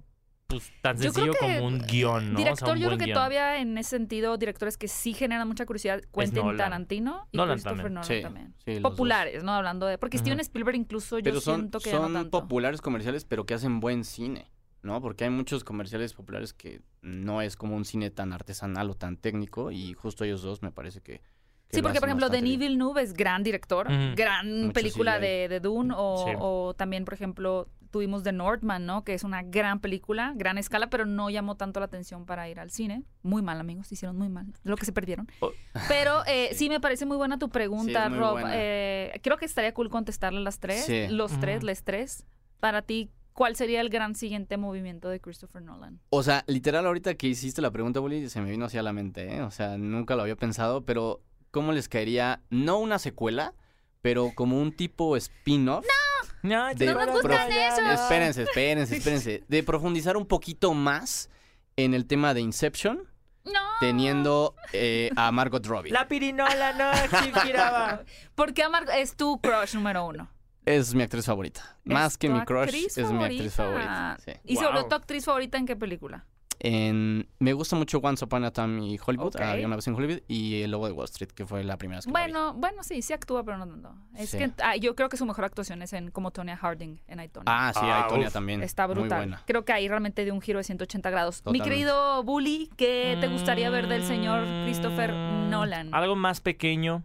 pues 0.47 0.71
tan 0.81 0.95
Yo 0.97 1.11
creo 1.13 1.33
sencillo 1.33 1.33
que, 1.33 1.55
como 1.59 1.67
un 1.67 1.79
guion, 1.79 2.33
¿no? 2.33 2.39
O 2.39 2.43
sea, 2.43 2.51
Director, 2.53 2.69
un 2.75 2.77
yo 2.79 2.87
creo 2.87 2.97
que 2.97 3.05
guion. 3.05 3.13
todavía 3.15 3.59
en 3.59 3.77
ese 3.77 3.89
sentido, 3.91 4.37
directores 4.37 4.77
que 4.77 4.87
sí 4.87 5.13
generan 5.13 5.47
mucha 5.47 5.65
curiosidad, 5.65 6.01
Quentin 6.13 6.43
Nolan. 6.43 6.57
Tarantino 6.57 7.27
y 7.31 7.37
Nolan 7.37 7.55
Christopher 7.55 7.77
también. 7.83 7.93
Nolan 7.93 8.03
Sí, 8.05 8.21
también. 8.21 8.53
sí, 8.65 8.73
los 8.75 8.81
dos. 8.83 8.91
Populares, 8.91 9.43
¿no? 9.43 9.51
Hablando 9.53 9.85
de... 9.87 9.97
Porque. 9.97 10.17
Steven 10.17 10.39
Spielberg 10.39 10.77
incluso 10.77 11.19
yo 11.19 11.23
Pero 11.25 11.41
son, 11.41 11.55
siento 11.61 11.79
que 11.79 11.89
ya 11.91 11.97
no 11.97 12.03
son 12.03 12.13
tanto. 12.13 12.29
populares 12.41 12.81
comerciales, 12.81 13.25
pero 13.25 13.45
que 13.45 13.53
hacen 13.53 13.79
buen 13.79 14.03
cine, 14.05 14.49
¿no? 14.83 15.01
Porque 15.01 15.25
hay 15.25 15.29
muchos 15.29 15.63
comerciales 15.63 16.13
populares 16.13 16.53
que 16.53 16.81
no 17.01 17.41
es 17.41 17.55
como 17.57 17.75
un 17.75 17.83
cine 17.85 18.09
tan 18.09 18.31
artesanal 18.33 18.89
o 18.89 18.93
tan 18.95 19.17
técnico 19.17 19.71
y 19.71 19.93
justo 19.93 20.23
ellos 20.23 20.41
dos 20.41 20.61
me 20.61 20.71
parece 20.71 21.01
que... 21.01 21.21
Sí, 21.69 21.81
porque 21.81 21.99
por 21.99 22.07
ejemplo, 22.07 22.29
Denis. 22.29 22.57
Villeneuve 22.59 23.01
es 23.01 23.11
gran 23.13 23.43
director, 23.43 23.87
gran 24.15 24.61
Mucho 24.61 24.73
película 24.73 25.19
de, 25.19 25.49
de 25.49 25.59
Dune, 25.59 25.93
o, 25.97 26.23
Sí. 26.25 26.33
o 26.39 26.73
también, 26.73 27.03
por 27.03 27.13
ejemplo, 27.13 27.67
tuvimos 27.91 28.23
The 28.23 28.31
Northman, 28.31 28.85
¿no? 28.85 29.03
Que 29.03 29.13
es 29.13 29.23
una 29.23 29.43
gran 29.43 29.79
película, 29.79 30.33
gran 30.35 30.57
escala, 30.57 30.89
pero 30.89 31.05
no 31.05 31.29
llamó 31.29 31.55
tanto 31.55 31.79
la 31.79 31.85
atención 31.87 32.25
para 32.25 32.47
ir 32.49 32.59
al 32.59 32.69
cine. 32.71 33.03
Muy 33.23 33.41
mal, 33.41 33.59
amigos, 33.59 33.91
hicieron 33.91 34.17
muy 34.17 34.29
mal, 34.29 34.47
lo 34.63 34.75
que 34.75 34.85
se 34.85 34.91
perdieron. 34.91 35.27
Oh. 35.39 35.51
Pero 35.87 36.23
eh, 36.27 36.49
sí. 36.51 36.57
Sí. 36.67 36.69
me 36.69 36.79
parece 36.79 37.05
muy 37.05 37.17
buena 37.17 37.39
tu 37.39 37.49
pregunta, 37.49 38.07
Sí, 38.09 38.13
Rob. 38.15 38.39
Eh, 38.51 39.19
creo 39.23 39.37
que 39.37 39.45
estaría 39.45 39.73
cool 39.73 39.89
contestarle 39.89 40.41
las 40.41 40.59
tres, 40.59 40.85
Sí. 40.85 41.07
los 41.09 41.31
tres, 41.39 41.63
les 41.63 41.83
tres. 41.83 42.25
Para 42.59 42.81
ti, 42.81 43.11
¿cuál 43.33 43.55
sería 43.55 43.81
el 43.81 43.89
gran 43.89 44.15
siguiente 44.15 44.57
movimiento 44.57 45.09
de 45.09 45.19
Christopher 45.21 45.61
Nolan? 45.61 45.99
O 46.09 46.23
sea, 46.23 46.43
literal 46.47 46.85
ahorita 46.85 47.15
que 47.15 47.27
hiciste 47.27 47.61
la 47.61 47.71
pregunta, 47.71 47.99
Bully, 47.99 48.29
se 48.29 48.41
me 48.41 48.49
vino 48.49 48.65
hacia 48.65 48.81
la 48.83 48.93
mente, 48.93 49.35
¿eh? 49.35 49.41
O 49.43 49.51
sea, 49.51 49.77
nunca 49.77 50.15
lo 50.15 50.23
había 50.23 50.35
pensado, 50.35 50.83
pero 50.85 51.21
¿cómo 51.51 51.71
les 51.71 51.87
caería, 51.87 52.41
no 52.49 52.79
una 52.79 52.99
secuela, 52.99 53.53
pero 54.01 54.31
como 54.35 54.59
un 54.61 54.71
tipo 54.75 55.15
spin-off? 55.17 55.85
No, 55.85 56.06
de 56.43 56.85
no 56.85 57.05
nos 57.05 57.21
gustan 57.21 57.51
esos. 57.51 57.79
Espérense, 58.01 58.43
espérense, 58.47 58.97
espérense. 58.97 59.43
De 59.47 59.63
profundizar 59.63 60.17
un 60.17 60.25
poquito 60.25 60.73
más 60.73 61.29
en 61.75 61.93
el 61.93 62.05
tema 62.07 62.33
de 62.33 62.41
Inception, 62.41 63.03
No. 63.45 63.59
teniendo 63.79 64.55
eh, 64.73 65.09
a 65.15 65.31
Margot 65.31 65.65
Robbie. 65.65 65.91
La 65.91 66.07
pirinola, 66.07 66.73
no, 66.73 66.91
Shikiraba. 67.23 68.03
¿Por 68.35 68.53
qué 68.53 68.63
Amar- 68.63 68.89
es 68.95 69.15
tu 69.15 69.39
crush 69.41 69.73
número 69.75 70.05
uno? 70.05 70.29
Es 70.65 70.93
mi 70.93 71.03
actriz 71.03 71.25
favorita. 71.25 71.77
Más 71.85 72.13
¿Es 72.13 72.17
que 72.17 72.27
mi 72.29 72.41
crush, 72.43 72.63
actriz 72.63 72.97
es 72.97 73.09
mi 73.11 73.23
actriz 73.23 73.53
favorita? 73.53 74.17
favorita. 74.17 74.17
sí. 74.25 74.31
¿Y 74.43 74.55
Wow. 74.57 74.89
tu 74.89 74.95
actriz 74.95 75.23
favorita 75.23 75.57
en 75.57 75.65
qué 75.65 75.75
película? 75.77 76.25
En- 76.59 77.27
me 77.39 77.53
gusta 77.53 77.75
mucho 77.75 77.99
Once 77.99 78.25
Upon 78.25 78.43
a 78.45 78.51
Time 78.51 78.83
y 78.85 78.99
Hollywood, 79.03 79.35
había 79.37 79.67
una 79.67 79.75
vez 79.75 79.87
en 79.87 79.93
Hollywood, 79.95 80.21
y 80.27 80.61
El 80.63 80.71
Lobo 80.71 80.87
de 80.87 80.93
Wall 80.93 81.05
Street, 81.05 81.29
que 81.31 81.45
fue 81.45 81.63
la 81.63 81.77
primera 81.77 81.99
vez 81.99 82.05
que 82.05 82.11
la 82.11 82.25
vi. 82.25 82.31
Bueno, 82.31 82.53
bueno, 82.55 82.83
sí, 82.83 83.01
sí 83.01 83.13
actúa, 83.13 83.43
pero 83.43 83.57
no 83.57 83.67
tanto. 83.67 83.93
Es 84.15 84.31
Sí. 84.31 84.37
que 84.39 84.51
ah, 84.63 84.75
yo 84.75 84.95
creo 84.95 85.07
que 85.09 85.17
su 85.17 85.25
mejor 85.25 85.45
actuación 85.45 85.81
es 85.81 85.93
en 85.93 86.09
como 86.11 86.31
Tonya 86.31 86.57
Harding 86.57 86.99
en 87.07 87.19
I, 87.19 87.27
Tonya. 87.29 87.43
Ah, 87.47 87.71
sí, 87.73 87.79
Ah, 87.83 88.07
también. 88.31 88.63
Está 88.63 88.87
Muy 88.87 88.95
brutal. 88.95 89.19
buena. 89.19 89.43
Creo 89.45 89.65
que 89.65 89.73
ahí 89.73 89.87
realmente 89.87 90.23
dio 90.23 90.33
un 90.33 90.41
giro 90.41 90.57
de 90.59 90.63
180 90.63 91.09
grados. 91.09 91.43
Mi 91.45 91.61
querido 91.61 92.23
Bully, 92.23 92.69
¿qué 92.75 93.17
te 93.21 93.27
gustaría 93.27 93.69
ver 93.69 93.87
del 93.87 94.03
señor 94.03 94.43
Christopher 94.65 95.11
Mm, 95.13 95.49
Nolan? 95.49 95.93
Algo 95.93 96.15
más 96.15 96.41
pequeño. 96.41 97.03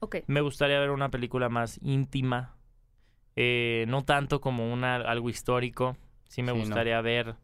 Ok. 0.00 0.16
Me 0.26 0.40
gustaría 0.42 0.78
ver 0.78 0.90
una 0.90 1.10
película 1.10 1.48
más 1.48 1.80
íntima. 1.82 2.54
Eh, 3.34 3.84
no 3.88 4.04
tanto 4.04 4.40
como 4.40 4.72
una 4.72 4.96
algo 4.96 5.28
histórico. 5.28 5.96
Sí 6.28 6.42
me 6.42 6.52
Sí, 6.52 6.58
no. 6.58 6.64
gustaría 6.64 7.00
ver 7.00 7.34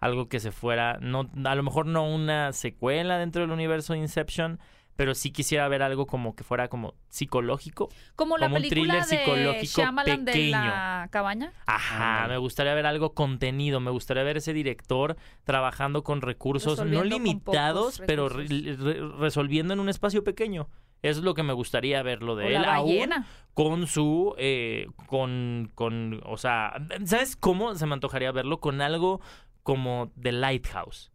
algo 0.00 0.28
que 0.28 0.40
se 0.40 0.50
fuera. 0.50 0.98
No, 1.00 1.30
a 1.44 1.54
lo 1.54 1.62
mejor 1.62 1.86
no 1.86 2.08
una 2.08 2.52
secuela 2.52 3.18
dentro 3.18 3.42
del 3.42 3.50
universo 3.52 3.92
de 3.92 4.00
Inception. 4.00 4.58
Pero 4.96 5.14
sí 5.14 5.30
quisiera 5.30 5.66
ver 5.66 5.82
algo 5.82 6.04
como 6.06 6.34
que 6.36 6.44
fuera 6.44 6.68
como 6.68 6.92
psicológico. 7.08 7.88
Como 8.16 8.36
la 8.36 8.46
como 8.48 8.56
un 8.56 8.62
thriller 8.68 8.96
de 9.02 9.04
psicológico 9.04 9.80
Shyamalan 9.80 10.24
de 10.26 10.32
pequeño. 10.32 10.58
la 10.58 11.08
cabaña. 11.10 11.52
Ajá, 11.64 12.26
me 12.28 12.36
gustaría 12.36 12.74
ver 12.74 12.84
algo 12.84 13.14
contenido, 13.14 13.80
me 13.80 13.90
gustaría 13.90 14.24
ver 14.24 14.36
ese 14.36 14.52
director 14.52 15.16
trabajando 15.44 16.02
con 16.04 16.20
recursos 16.20 16.84
no 16.84 17.02
limitados, 17.02 18.02
pero 18.06 18.28
re- 18.28 18.46
recursos. 18.46 18.84
re- 18.84 19.08
resolviendo 19.20 19.72
en 19.72 19.80
un 19.80 19.88
espacio 19.88 20.22
pequeño. 20.22 20.68
Eso 21.00 21.20
es 21.20 21.24
lo 21.24 21.32
que 21.32 21.44
me 21.44 21.54
gustaría 21.54 22.02
ver 22.02 22.22
lo 22.22 22.34
O 22.34 22.36
de 22.36 22.50
la 22.50 22.58
él 22.58 22.64
aún 22.66 22.86
ballena. 22.88 23.26
con 23.54 23.86
su 23.86 24.34
eh, 24.36 24.86
con 25.06 25.70
con 25.74 26.20
o 26.26 26.36
sea, 26.36 26.74
¿sabes 27.06 27.36
cómo 27.36 27.74
se 27.74 27.86
me 27.86 27.94
antojaría 27.94 28.32
verlo 28.32 28.60
con 28.60 28.82
algo 28.82 29.22
como 29.62 30.12
The 30.20 30.32
Lighthouse? 30.32 31.10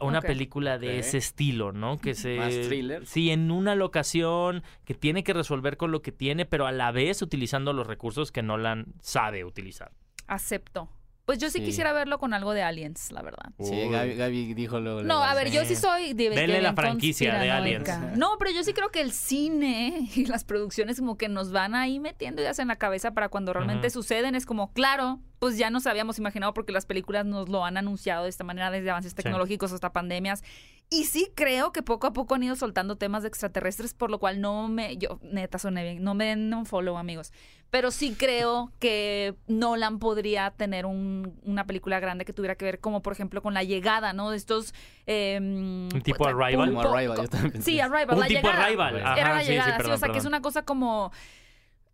Una 0.00 0.20
película 0.20 0.78
de 0.78 1.00
ese 1.00 1.18
estilo, 1.18 1.72
¿no? 1.72 1.98
Que 1.98 2.14
se 2.14 2.36
Más 2.36 2.54
thriller. 2.68 3.04
Sí, 3.04 3.30
en 3.30 3.50
una 3.50 3.74
locación 3.74 4.62
que 4.84 4.94
tiene 4.94 5.24
que 5.24 5.32
resolver 5.32 5.76
con 5.76 5.90
lo 5.90 6.02
que 6.02 6.12
tiene, 6.12 6.46
pero 6.46 6.66
a 6.66 6.72
la 6.72 6.92
vez 6.92 7.20
utilizando 7.20 7.72
los 7.72 7.86
recursos 7.86 8.30
que 8.30 8.42
Nolan 8.42 8.94
sabe 9.00 9.44
utilizar. 9.44 9.90
Acepto. 10.28 10.88
Pues 11.26 11.38
yo 11.40 11.50
sí, 11.50 11.58
Sí. 11.58 11.64
quisiera 11.64 11.92
verlo 11.92 12.18
con 12.20 12.34
algo 12.34 12.52
de 12.52 12.62
aliens, 12.62 13.10
la 13.10 13.20
verdad. 13.20 13.50
Sí. 13.60 13.88
Gaby, 13.88 14.14
Gaby 14.14 14.54
dijo 14.54 14.78
luego. 14.78 15.02
No, 15.02 15.24
a 15.24 15.34
ver, 15.34 15.50
yo 15.50 15.64
sí 15.64 15.74
soy 15.74 16.14
de, 16.14 16.30
de 16.30 16.36
Denle 16.36 16.62
la 16.62 16.72
franquicia 16.72 17.36
de. 17.40 17.50
Aliens. 17.50 17.88
No, 18.16 18.36
pero 18.38 18.52
yo 18.52 18.62
sí 18.62 18.72
creo 18.72 18.90
que 18.90 19.00
el 19.00 19.10
cine 19.10 20.08
y 20.14 20.26
las 20.26 20.44
producciones 20.44 21.00
como 21.00 21.18
que 21.18 21.28
nos 21.28 21.50
van 21.50 21.74
ahí 21.74 21.98
metiendo 21.98 22.42
ideas 22.42 22.60
en 22.60 22.68
la 22.68 22.76
cabeza 22.76 23.10
para 23.12 23.28
cuando 23.28 23.52
realmente 23.52 23.90
suceden. 23.90 24.36
Es 24.36 24.46
como, 24.46 24.72
claro, 24.72 25.18
pues 25.40 25.58
ya 25.58 25.68
nos 25.68 25.88
habíamos 25.88 26.16
imaginado 26.18 26.54
porque 26.54 26.72
las 26.72 26.86
películas 26.86 27.26
nos 27.26 27.48
lo 27.48 27.64
han 27.64 27.76
anunciado 27.76 28.22
de 28.22 28.30
esta 28.30 28.44
manera 28.44 28.70
desde 28.70 28.88
avances 28.90 29.14
tecnológicos 29.16 29.72
hasta 29.72 29.92
pandemias. 29.92 30.44
Y 30.90 31.06
sí 31.06 31.32
creo 31.34 31.72
que 31.72 31.82
poco 31.82 32.06
a 32.06 32.12
poco 32.12 32.36
han 32.36 32.44
ido 32.44 32.54
soltando 32.54 32.94
temas 32.94 33.22
de 33.22 33.28
extraterrestres, 33.28 33.94
por 33.94 34.12
lo 34.12 34.20
cual 34.20 34.40
no 34.40 34.68
me, 34.68 34.96
yo 34.96 35.18
neta 35.22 35.58
soné 35.58 35.82
bien, 35.82 36.04
no 36.04 36.14
me 36.14 36.26
den 36.26 36.54
un 36.54 36.66
follow 36.66 36.96
amigos. 36.96 37.32
Pero 37.76 37.90
sí 37.90 38.14
creo 38.18 38.72
que 38.78 39.34
Nolan 39.48 39.98
podría 39.98 40.50
tener 40.50 40.86
un- 40.86 41.38
una 41.44 41.66
película 41.66 42.00
grande 42.00 42.24
que 42.24 42.32
tuviera 42.32 42.54
que 42.54 42.64
ver 42.64 42.80
como 42.80 43.02
por 43.02 43.12
ejemplo 43.12 43.42
con 43.42 43.52
la 43.52 43.64
llegada, 43.64 44.14
¿no? 44.14 44.30
De 44.30 44.38
estos... 44.38 44.72
Eh, 45.06 45.36
¿Un 45.38 45.90
tipo 46.02 46.16
pues, 46.16 46.34
Arrival? 46.34 46.68
Como 46.70 46.80
Arrival, 46.80 47.18
yo 47.18 47.28
también 47.28 47.52
pensé. 47.52 47.70
Sí, 47.72 47.78
Arrival. 47.78 48.14
Un 48.14 48.20
la 48.20 48.26
tipo 48.28 48.40
llegada. 48.40 48.64
Arrival. 48.64 48.96
Era 48.96 49.12
Ajá, 49.12 49.34
la 49.34 49.40
sí, 49.40 49.44
sí, 49.44 49.52
llegada, 49.52 49.70
sí, 49.72 49.76
perdón, 49.76 49.92
o 49.92 49.98
sea, 49.98 50.08
que 50.08 50.16
es 50.18 50.24
una 50.24 50.40
cosa 50.40 50.62
como... 50.64 51.12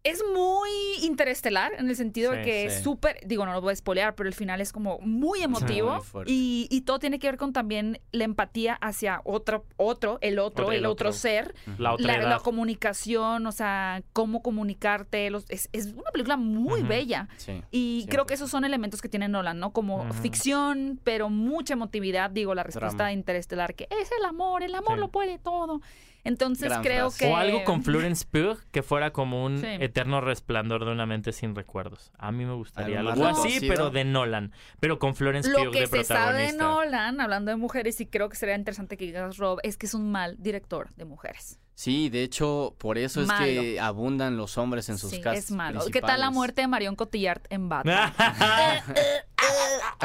Es 0.05 0.21
muy 0.35 0.69
interestelar 1.03 1.75
en 1.79 1.89
el 1.89 1.95
sentido 1.95 2.33
de 2.33 2.39
Sí, 2.39 2.45
que 2.45 2.65
es 2.67 2.83
súper, 2.83 3.21
digo, 3.25 3.47
no 3.47 3.53
lo 3.53 3.61
voy 3.61 3.73
a 3.73 3.77
spoilear, 3.77 4.17
pero 4.17 4.29
el 4.29 4.35
final 4.35 4.61
es 4.61 4.73
como 4.73 4.99
muy 4.99 5.43
emotivo 5.43 6.03
Muy 6.13 6.25
y, 6.27 6.67
y 6.71 6.81
todo 6.81 6.99
tiene 6.99 7.21
que 7.21 7.29
ver 7.29 7.37
con 7.37 7.53
también 7.53 8.01
la 8.11 8.25
empatía 8.25 8.75
hacia 8.81 9.21
otro, 9.25 9.65
otro, 9.77 10.19
el 10.21 10.41
otro, 10.41 10.65
Otro, 10.65 10.73
el, 10.77 10.87
otro, 10.87 11.11
otro. 11.11 11.13
ser, 11.13 11.55
La 11.79 11.95
la, 11.99 12.39
comunicación, 12.41 13.47
o 13.47 13.53
sea, 13.53 14.03
cómo 14.13 14.43
comunicarte, 14.43 15.31
los- 15.31 15.45
es, 15.49 15.69
es 15.73 15.93
una 15.93 16.11
película 16.11 16.37
muy 16.37 16.83
bella. 16.83 17.29
Sí. 17.37 17.63
Y 17.71 18.07
creo 18.09 18.27
que 18.27 18.35
100%. 18.35 18.37
esos 18.37 18.51
son 18.51 18.65
elementos 18.65 19.03
que 19.03 19.09
tiene 19.09 19.29
Nolan, 19.29 19.61
¿no? 19.61 19.73
Como 19.73 20.13
ficción, 20.15 20.99
pero 21.05 21.29
mucha 21.29 21.75
emotividad. 21.75 22.31
Digo, 22.31 22.55
la 22.57 22.65
respuesta 22.65 22.97
Drama. 22.97 23.09
de 23.11 23.15
Interestelar, 23.15 23.75
que 23.75 23.87
es 23.91 24.11
el 24.19 24.25
amor, 24.25 24.65
el 24.65 24.75
amor 24.75 24.99
lo 24.99 25.11
puede 25.13 25.39
todo. 25.39 25.81
Entonces 26.25 26.69
Gran 26.69 26.83
creo 26.83 27.11
frase. 27.11 27.25
que... 27.27 27.33
O 27.33 27.37
algo 27.37 27.65
con 27.65 27.83
Florence 27.83 28.25
Pugh 28.31 28.59
que 28.71 28.83
fuera 28.83 29.13
como 29.13 29.45
un 29.45 29.59
Sí. 29.59 29.67
eterno 29.81 30.21
resplandor 30.21 30.85
de 30.85 30.93
una 30.93 31.05
mente 31.07 31.33
sin 31.33 31.55
recuerdos. 31.55 32.13
A 32.19 32.31
mí 32.33 32.45
me 32.45 32.55
gustaría 32.55 33.01
Algo 33.01 33.11
algo, 33.13 33.27
así, 33.27 33.67
pero 33.69 33.91
de 33.91 34.05
Nolan. 34.05 34.53
Pero 34.81 34.99
con 34.99 35.15
Florence 35.15 35.51
Lo 35.51 35.59
Pugh 35.65 35.73
que 35.73 35.81
de 35.81 35.87
se 35.87 36.05
sabe 36.05 36.23
de 36.45 36.49
protagonista. 36.55 36.65
Nolan, 36.65 37.21
hablando 37.21 37.51
de 37.51 37.57
mujeres, 37.57 38.01
y 38.01 38.07
creo 38.07 38.29
que 38.29 38.37
sería 38.37 38.55
interesante 38.55 38.97
que 38.97 39.05
digas, 39.07 39.37
Rob, 39.37 39.59
es 39.63 39.77
que 39.77 39.87
es 39.87 39.95
un 39.95 40.11
mal 40.13 40.37
director 40.39 40.91
de 40.97 41.05
mujeres. 41.05 41.59
Sí, 41.75 42.11
de 42.11 42.23
hecho, 42.23 42.77
por 42.79 42.99
eso 42.99 43.23
es 43.23 43.33
que 43.33 43.81
abundan 43.81 44.37
los 44.37 44.59
hombres 44.59 44.89
en 44.91 44.99
sus 44.99 45.11
sí, 45.11 45.21
casas. 45.21 45.45
es 45.47 45.51
malo. 45.51 45.81
¿Qué 45.91 46.01
tal 46.03 46.21
la 46.21 46.31
muerte 46.31 46.61
de 46.61 46.69
Marion 46.69 46.95
Cotillard 46.95 47.43
en 47.49 47.69
Batman? 47.69 48.13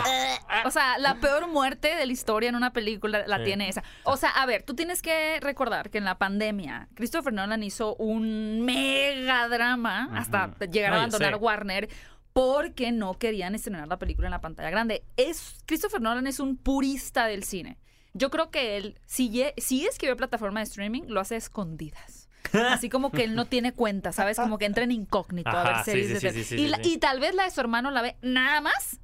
O 0.65 0.71
sea, 0.71 0.97
la 0.97 1.15
peor 1.15 1.47
muerte 1.47 1.95
de 1.95 2.05
la 2.05 2.11
historia 2.11 2.49
en 2.49 2.55
una 2.55 2.73
película 2.73 3.25
la 3.27 3.37
Sí. 3.37 3.43
tiene 3.45 3.69
esa. 3.69 3.83
O 4.03 4.17
sea, 4.17 4.29
a 4.29 4.45
ver, 4.45 4.63
tú 4.63 4.73
tienes 4.75 5.01
que 5.01 5.39
recordar 5.41 5.89
que 5.89 5.97
en 5.97 6.05
la 6.05 6.17
pandemia 6.17 6.87
Christopher 6.95 7.33
Nolan 7.33 7.63
hizo 7.63 7.95
un 7.95 8.61
mega 8.61 9.47
drama 9.47 10.09
hasta 10.13 10.53
llegar 10.71 10.93
a 10.93 10.97
abandonar 10.97 11.33
sé. 11.33 11.35
Warner 11.39 11.89
porque 12.33 12.91
no 12.91 13.17
querían 13.17 13.55
estrenar 13.55 13.87
la 13.87 13.97
película 13.97 14.27
en 14.27 14.31
la 14.31 14.41
pantalla 14.41 14.69
grande. 14.69 15.03
Es 15.17 15.59
Christopher 15.65 16.01
Nolan 16.01 16.27
es 16.27 16.39
un 16.39 16.57
purista 16.57 17.25
del 17.27 17.43
cine. 17.43 17.77
Yo 18.13 18.29
creo 18.31 18.49
que 18.51 18.77
él, 18.77 18.99
si, 19.05 19.43
si 19.57 19.85
es 19.85 19.97
que 19.97 20.07
ve 20.07 20.15
plataforma 20.15 20.59
de 20.59 20.65
streaming, 20.65 21.03
lo 21.07 21.19
hace 21.19 21.35
a 21.35 21.37
escondidas. 21.37 22.29
Así 22.53 22.89
como 22.89 23.11
que 23.11 23.23
él 23.25 23.35
no 23.35 23.45
tiene 23.45 23.73
cuenta, 23.73 24.11
¿sabes? 24.11 24.37
Como 24.37 24.57
que 24.57 24.65
entra 24.65 24.83
en 24.83 24.91
incógnito 24.91 25.49
a 25.49 25.63
ver 25.63 25.83
series 25.83 26.07
sí, 26.07 26.13
de 26.13 26.19
sí, 26.19 26.27
tele. 26.27 26.43
sí, 26.43 26.43
sí, 26.43 26.55
y, 26.55 26.59
sí, 26.59 26.67
la- 26.67 26.77
sí. 26.77 26.93
y 26.93 26.97
tal 26.97 27.19
vez 27.19 27.35
la 27.35 27.43
de 27.43 27.51
su 27.51 27.59
hermano 27.59 27.91
la 27.91 28.01
ve 28.01 28.15
nada 28.21 28.61
más 28.61 28.99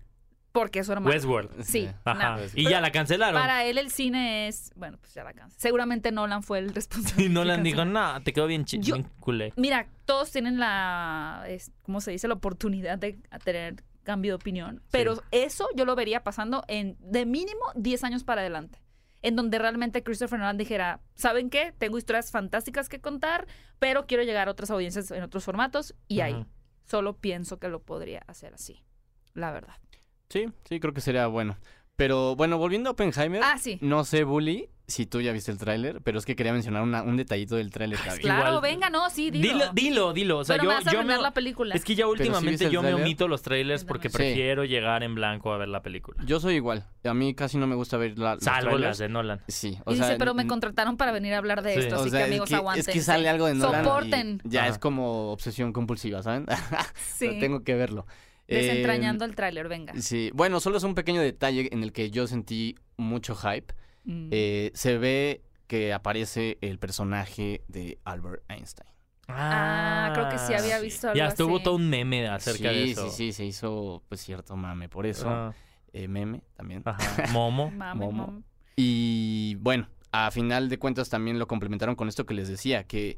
porque 0.54 0.80
es 0.80 0.86
su 0.86 0.94
hermano. 0.94 1.12
Westworld. 1.14 1.64
Sí, 1.64 1.90
Ajá. 2.06 2.38
no. 2.38 2.44
Y 2.54 2.70
ya 2.70 2.80
la 2.80 2.92
cancelaron. 2.92 3.42
Para 3.42 3.66
él 3.66 3.78
el 3.80 3.90
cine 3.92 4.48
es, 4.48 4.72
bueno, 4.76 4.98
pues 5.00 5.14
ya 5.14 5.24
la 5.24 5.34
cansa. 5.34 5.58
Seguramente 5.60 6.12
Nolan 6.12 6.44
fue 6.44 6.60
el 6.60 6.70
responsable. 6.76 7.26
Y 7.26 7.30
Nolan 7.30 7.64
dijo, 7.64 7.84
no, 7.84 8.22
te 8.24 8.32
quedó 8.34 8.48
bien, 8.48 8.64
Yo- 8.66 8.96
bien 8.96 9.10
culé. 9.20 9.52
Mira, 9.58 9.88
todos 10.06 10.32
tienen 10.32 10.60
la, 10.60 11.44
es- 11.48 11.72
¿cómo 11.82 12.00
se 12.02 12.12
dice? 12.12 12.28
La 12.28 12.36
oportunidad 12.36 12.98
de 13.00 13.18
tener 13.44 13.84
cambio 14.04 14.32
de 14.32 14.36
opinión. 14.36 14.82
Pero 14.92 15.22
eso 15.32 15.68
yo 15.76 15.86
lo 15.86 15.96
vería 15.96 16.24
pasando 16.24 16.64
en 16.68 16.98
de 17.00 17.26
mínimo 17.26 17.62
10 17.76 18.04
años 18.04 18.24
para 18.24 18.42
adelante. 18.42 18.80
En 19.24 19.36
donde 19.36 19.58
realmente 19.58 20.04
Christopher 20.04 20.38
Nolan 20.38 20.58
dijera, 20.58 21.00
¿saben 21.16 21.50
qué? 21.50 21.74
Tengo 21.78 21.98
historias 21.98 22.30
fantásticas 22.30 22.90
que 22.90 23.00
contar, 23.02 23.48
pero 23.80 24.06
quiero 24.06 24.22
llegar 24.24 24.50
a 24.50 24.52
otras 24.52 24.70
audiencias 24.70 25.10
en 25.12 25.24
otros 25.24 25.46
formatos. 25.46 25.96
Y 26.08 26.20
ahí 26.20 26.46
solo 26.86 27.18
pienso 27.18 27.58
que 27.58 27.70
lo 27.70 27.82
podría 27.82 28.22
hacer 28.28 28.54
así. 28.54 28.84
La 29.34 29.52
verdad. 29.52 29.76
Sí, 30.34 30.48
sí, 30.68 30.80
creo 30.80 30.94
que 30.94 31.02
sería 31.02 31.28
bueno. 31.28 31.58
Pero 31.96 32.36
bueno, 32.36 32.58
volviendo 32.58 32.90
a 32.90 32.94
Oppenheimer, 32.94 33.42
Ah, 33.44 33.60
sí. 33.60 33.78
no 33.80 34.04
sé, 34.04 34.24
Bully, 34.24 34.68
si 34.88 35.06
tú 35.06 35.22
ya 35.22 35.32
viste 35.32 35.52
el 35.52 35.60
tráiler, 35.60 36.02
pero 36.02 36.18
es 36.18 36.26
que 36.26 36.36
quería 36.36 36.52
mencionar 36.52 36.82
una- 36.82 37.04
un 37.04 37.16
detallito 37.18 37.56
del 37.56 37.70
tráiler. 37.70 38.00
Claro, 38.20 38.48
igual- 38.58 38.62
venga, 38.64 38.90
no, 38.90 39.12
sí, 39.12 39.30
dilo. 39.30 39.48
Dilo, 39.54 39.72
dilo, 39.74 40.14
dilo. 40.14 40.38
O 40.40 40.44
sea, 40.44 40.56
pero 40.56 40.64
yo, 40.64 40.70
me 40.70 40.76
vas 40.76 40.88
a 40.88 40.92
yo 40.92 41.04
me- 41.04 41.18
la 41.20 41.32
película. 41.36 41.76
Es 41.76 41.86
que 41.86 41.94
ya 41.94 42.08
últimamente 42.08 42.72
yo 42.72 42.82
me 42.82 42.96
omito 42.96 43.28
los 43.28 43.44
trailers 43.44 43.86
porque. 43.86 44.10
Sí. 44.10 44.18
prefiero 44.18 44.66
llegar 44.66 45.04
en 45.04 45.14
blanco 45.14 45.54
a 45.54 45.58
ver 45.60 45.68
la 45.68 45.84
película. 45.84 46.18
Yo 46.26 46.40
soy 46.40 46.56
igual. 46.56 46.88
A 47.04 47.14
mí 47.14 47.36
casi 47.36 47.60
no 47.60 47.68
me 47.68 47.76
gusta 47.76 47.98
ver 47.98 48.18
la, 48.18 48.36
los 48.36 48.44
Salvo 48.44 48.72
trailers. 48.72 48.84
las 48.90 48.98
de 48.98 49.10
Nolan. 49.10 49.42
Sí, 49.48 49.78
y 49.78 49.80
o 49.86 49.94
sea, 49.96 50.06
dice, 50.08 50.18
pero 50.18 50.34
me 50.34 50.48
contrataron 50.48 50.98
para 50.98 51.12
venir 51.12 51.36
a 51.36 51.38
hablar 51.38 51.62
de 51.62 51.76
Sí. 51.76 51.80
esto, 51.82 51.98
o 51.98 52.02
así 52.02 52.10
sea, 52.10 52.20
que 52.22 52.24
es 52.26 52.30
amigos 52.32 52.50
que- 52.50 52.56
aguanten. 52.56 52.80
Es 52.80 52.88
que 52.88 53.02
sale 53.02 53.30
algo 53.30 53.46
de 53.46 53.54
Nolan. 53.54 53.82
y 53.82 53.86
Soporten. 53.86 54.42
Ya 54.46 54.62
Ajá. 54.62 54.70
es 54.72 54.80
como 54.80 55.32
obsesión 55.32 55.72
compulsiva, 55.74 56.24
¿saben? 56.24 56.48
Sí. 56.96 57.38
Tengo 57.40 57.64
que 57.64 57.76
verlo. 57.76 58.08
Desentrañando 58.54 59.26
Eh, 59.26 59.28
el 59.30 59.36
tráiler, 59.36 59.68
venga. 59.68 59.94
Sí, 60.00 60.32
bueno, 60.34 60.60
solo 60.60 60.78
es 60.78 60.84
un 60.84 60.96
pequeño 60.96 61.22
detalle 61.22 61.70
en 61.72 61.84
el 61.84 61.92
que 61.92 62.10
yo 62.12 62.28
sentí 62.28 62.76
mucho 62.98 63.36
hype. 63.36 63.74
Mm. 64.06 64.28
Eh, 64.32 64.72
se 64.74 64.98
ve 64.98 65.42
que 65.68 65.94
aparece 65.94 66.58
el 66.62 66.78
personaje 66.80 67.62
de 67.68 68.00
Albert 68.04 68.44
Einstein. 68.50 68.90
Ah, 69.30 70.12
creo 70.14 70.30
que 70.30 70.38
sí 70.38 70.54
había 70.54 70.80
visto 70.80 71.08
algo 71.08 71.18
Ya 71.18 71.28
estuvo 71.28 71.56
así. 71.56 71.64
todo 71.64 71.76
un 71.76 71.90
meme 71.90 72.28
acerca 72.28 72.70
sí, 72.70 72.76
de 72.76 72.92
eso. 72.92 73.10
sí, 73.10 73.16
sí, 73.28 73.32
se 73.34 73.46
hizo 73.46 74.04
pues 74.10 74.22
cierto 74.22 74.56
mame 74.56 74.90
por 74.90 75.06
eso. 75.06 75.30
Ah, 75.30 75.54
Eh, 75.94 76.08
meme 76.08 76.42
también. 76.56 76.82
ajá. 76.86 76.98
Momo. 77.32 77.72
Mame, 77.72 78.00
Momo. 78.00 78.28
mame. 78.28 78.42
Y 78.76 79.56
bueno, 79.60 79.88
a 80.12 80.30
final 80.32 80.68
de 80.68 80.78
cuentas 80.80 81.10
también 81.10 81.40
lo 81.40 81.48
complementaron 81.48 81.96
con 81.96 82.08
esto 82.10 82.26
que 82.26 82.34
les 82.34 82.48
decía, 82.50 82.84
que 82.86 83.18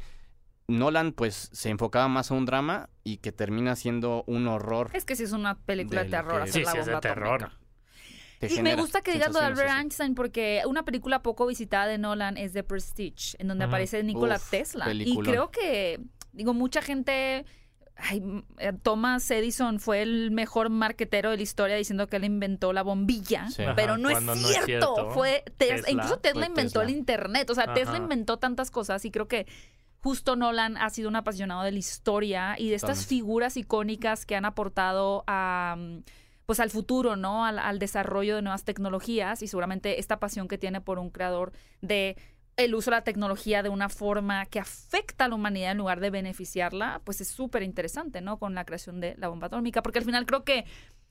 Nolan 0.67 1.11
pues 1.11 1.49
se 1.53 1.69
enfocaba 1.69 2.07
más 2.07 2.31
a 2.31 2.33
un 2.33 2.45
drama 2.45 2.89
y 3.03 3.17
que 3.17 3.31
termina 3.31 3.75
siendo 3.75 4.23
un 4.27 4.47
horror. 4.47 4.89
Es 4.93 5.05
que 5.05 5.15
sí 5.15 5.23
es 5.23 5.31
una 5.31 5.57
película 5.59 6.03
de, 6.03 6.09
terror 6.09 6.43
que- 6.43 6.49
hacer 6.49 6.53
Sí, 6.53 6.65
la 6.65 6.71
sí, 6.71 6.77
es 6.79 6.85
de 6.85 6.91
bomba 6.93 7.01
terror. 7.01 7.43
atómica. 7.43 7.59
Y 8.49 8.61
me 8.61 8.75
gusta 8.75 9.01
que 9.01 9.13
digas 9.13 9.31
lo 9.33 9.39
de 9.39 9.45
Albert. 9.45 9.69
Einstein 9.79 10.13
porque 10.13 10.61
una 10.67 10.83
película 10.83 11.21
poco 11.23 11.47
visitada 11.47 11.87
de 11.87 11.97
Nolan 11.97 12.37
es 12.37 12.53
The 12.53 12.63
Prestige, 12.63 13.35
en 13.39 13.47
donde 13.47 13.65
aparece 13.65 14.03
Nikola 14.03 14.35
Uf, 14.35 14.49
Tesla. 14.49 14.91
Y 14.93 15.17
creo 15.19 15.49
que, 15.51 15.99
digo, 16.33 16.53
mucha 16.53 16.81
gente... 16.81 17.45
ay, 17.95 18.21
eh, 18.57 18.73
Thomas 18.83 19.31
Edison 19.31 19.79
fue 19.79 20.01
el 20.01 20.29
mejor 20.31 20.69
marquetero 20.69 21.31
de 21.31 21.37
la 21.37 21.43
historia 21.43 21.75
diciendo 21.77 22.07
que 22.07 22.17
él 22.17 22.25
inventó 22.25 22.73
la 22.73 22.83
bombilla, 22.83 23.49
Sí. 23.49 23.63
pero 23.75 23.93
Ajá, 23.93 23.97
no, 24.01 24.09
es 24.09 24.21
no 24.21 24.35
cierto. 24.35 24.59
es 24.59 24.65
cierto. 24.65 25.11
Fue 25.11 25.43
Tesla. 25.57 25.75
Tesla. 25.77 25.91
Incluso 25.91 26.17
Tesla 26.19 26.41
Fue 26.41 26.49
inventó 26.49 26.81
el 26.81 26.89
internet. 26.89 27.49
O 27.49 27.55
sea, 27.55 27.73
Tesla 27.73 27.97
inventó 27.97 28.37
tantas 28.37 28.69
cosas 28.69 29.05
y 29.05 29.11
creo 29.11 29.27
que 29.27 29.47
justo 30.05 30.35
Nolan 30.35 30.77
ha 30.77 30.91
sido 30.91 31.09
un 31.09 31.15
apasionado 31.15 31.63
de 31.63 31.71
la 31.71 31.79
historia 31.79 32.53
y 32.59 32.69
de 32.69 32.75
estas 32.75 33.07
figuras 33.07 33.57
icónicas 33.57 34.27
que 34.27 34.35
han 34.35 34.45
aportado 34.45 35.23
a 35.25 35.77
mm, 35.79 36.03
pues 36.45 36.59
al 36.59 36.69
futuro, 36.69 37.15
¿no? 37.15 37.43
Al, 37.43 37.57
al 37.57 37.79
desarrollo 37.79 38.35
de 38.35 38.43
nuevas 38.43 38.65
tecnologías 38.65 39.41
y 39.41 39.47
seguramente 39.47 39.99
esta 39.99 40.19
pasión 40.19 40.47
que 40.47 40.59
tiene 40.59 40.79
por 40.79 40.99
un 40.99 41.09
creador 41.09 41.53
de 41.81 42.17
el 42.55 42.75
uso 42.75 42.91
de 42.91 42.97
la 42.97 43.03
tecnología 43.03 43.63
de 43.63 43.69
una 43.69 43.89
forma 43.89 44.45
que 44.45 44.59
afecta 44.59 45.25
a 45.25 45.27
la 45.27 45.33
humanidad 45.33 45.71
en 45.71 45.79
lugar 45.79 45.99
de 45.99 46.11
beneficiarla, 46.11 47.01
pues 47.03 47.19
es 47.19 47.27
súper 47.27 47.63
interesante, 47.63 48.21
¿no? 48.21 48.37
Con 48.37 48.53
la 48.53 48.63
creación 48.63 48.99
de 48.99 49.15
la 49.17 49.29
bomba 49.29 49.47
atómica, 49.47 49.81
porque 49.81 49.97
al 49.97 50.05
final 50.05 50.27
creo 50.27 50.43
que 50.43 50.65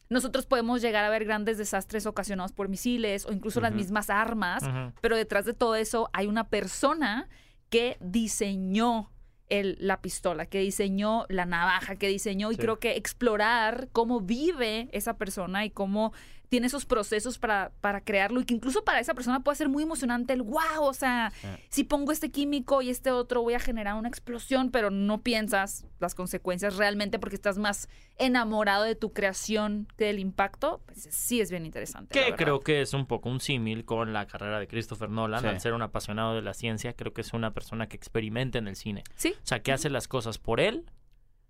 nosotros 0.09 0.47
podemos 0.47 0.83
llegar 0.83 1.05
a 1.05 1.09
ver 1.09 1.25
grandes 1.25 1.59
desastres 1.59 2.07
ocasionados 2.07 2.53
por 2.53 2.69
misiles 2.69 3.27
o 3.27 3.33
incluso 3.33 3.61
las 3.61 3.73
mismas 3.73 4.09
armas, 4.09 4.63
pero 5.01 5.17
detrás 5.17 5.47
de 5.47 5.53
todo 5.53 5.75
eso 5.75 6.11
hay 6.13 6.29
una 6.29 6.49
persona 6.49 7.29
que 7.71 7.97
diseñó 8.01 9.11
el- 9.49 9.77
la 9.79 10.01
pistola, 10.01 10.47
que 10.47 10.61
diseñó 10.61 11.27
la 11.29 11.45
navaja, 11.45 11.97
que 11.97 12.09
diseñó 12.09 12.51
y 12.51 12.57
creo 12.57 12.79
que 12.79 12.97
explorar 12.97 13.89
cómo 13.93 14.21
vive 14.21 14.89
esa 14.93 15.17
persona 15.19 15.65
y 15.65 15.71
cómo 15.71 16.13
tiene 16.49 16.67
esos 16.69 16.85
procesos 16.87 17.39
para, 17.39 17.73
para 17.81 18.03
crearlo 18.03 18.41
y 18.41 18.45
que 18.45 18.55
incluso 18.55 18.85
para 18.85 19.01
esa 19.01 19.15
persona 19.15 19.41
puede 19.41 19.57
ser 19.57 19.69
muy 19.69 19.83
emocionante 19.83 20.33
el 20.33 20.43
wow, 20.43 20.83
o 20.83 20.95
sea, 20.95 21.33
Sí. 21.41 21.49
si 21.69 21.85
pongo 21.85 22.13
este 22.13 22.31
químico 22.31 22.83
y 22.83 22.91
este 22.91 23.11
otro 23.11 23.43
voy 23.43 23.55
a 23.55 23.59
generar 23.61 23.95
una 23.95 24.09
explosión, 24.09 24.71
pero 24.71 24.91
no 24.91 25.23
piensas 25.23 25.87
las 26.01 26.15
consecuencias 26.15 26.77
realmente 26.77 27.19
porque 27.19 27.35
estás 27.37 27.59
más 27.59 27.89
enamorado 28.19 28.85
de 28.85 28.95
tu 28.95 29.13
creación 29.13 29.89
que 29.97 30.05
del 30.07 30.19
impacto, 30.19 30.83
pues 30.87 31.09
sí 31.11 31.41
es 31.41 31.51
bien 31.51 31.67
interesante. 31.67 32.19
Que 32.19 32.35
creo 32.37 32.61
que 32.61 32.83
es 32.83 32.95
un 32.95 33.07
poco 33.07 33.29
un 33.29 33.41
símil 33.41 33.85
con 33.85 34.13
la 34.13 34.27
carrera 34.27 34.59
de 34.61 34.69
Christopher 34.69 35.11
Nolan. 35.11 35.41
Sí. 35.41 35.47
Al 35.49 35.61
ser 35.61 35.73
un 35.73 35.83
apasionado 35.83 36.35
de 36.35 36.43
la 36.43 36.55
ciencia, 36.55 36.93
creo 36.95 37.13
que 37.13 37.23
es 37.23 37.33
una 37.33 37.53
persona 37.53 37.89
que 37.89 37.97
experimenta 37.97 38.59
en 38.59 38.69
el 38.69 38.77
cine. 38.77 39.03
Sí. 39.17 39.35
O 39.37 39.47
sea, 39.47 39.63
que 39.63 39.73
hace 39.73 39.91
las 39.91 40.07
cosas 40.09 40.39
por 40.39 40.61
él, 40.61 40.85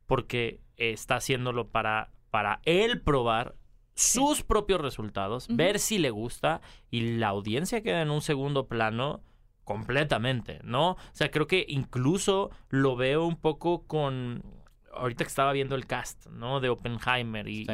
porque 0.06 0.60
está 0.76 1.16
haciéndolo 1.16 1.68
para, 1.68 2.10
para 2.30 2.60
él 2.64 3.00
probar 3.00 3.54
sus 3.94 4.42
propios 4.42 4.80
resultados, 4.80 5.46
ver 5.56 5.78
si 5.78 5.98
le 5.98 6.10
gusta 6.10 6.60
y 6.90 7.16
la 7.18 7.28
audiencia 7.28 7.82
queda 7.82 8.02
en 8.02 8.10
un 8.10 8.20
segundo 8.22 8.66
plano 8.66 9.22
completamente, 9.64 10.60
¿no? 10.62 10.90
O 10.92 10.96
sea, 11.12 11.30
creo 11.30 11.46
que 11.46 11.64
incluso 11.68 12.50
lo 12.68 12.96
veo 12.96 13.24
un 13.26 13.36
poco 13.36 13.86
con... 13.86 14.42
Ahorita 14.96 15.24
que 15.24 15.28
estaba 15.28 15.52
viendo 15.52 15.74
el 15.74 15.86
cast, 15.86 16.26
¿no? 16.28 16.60
De 16.60 16.68
Oppenheimer 16.68 17.48
y, 17.48 17.64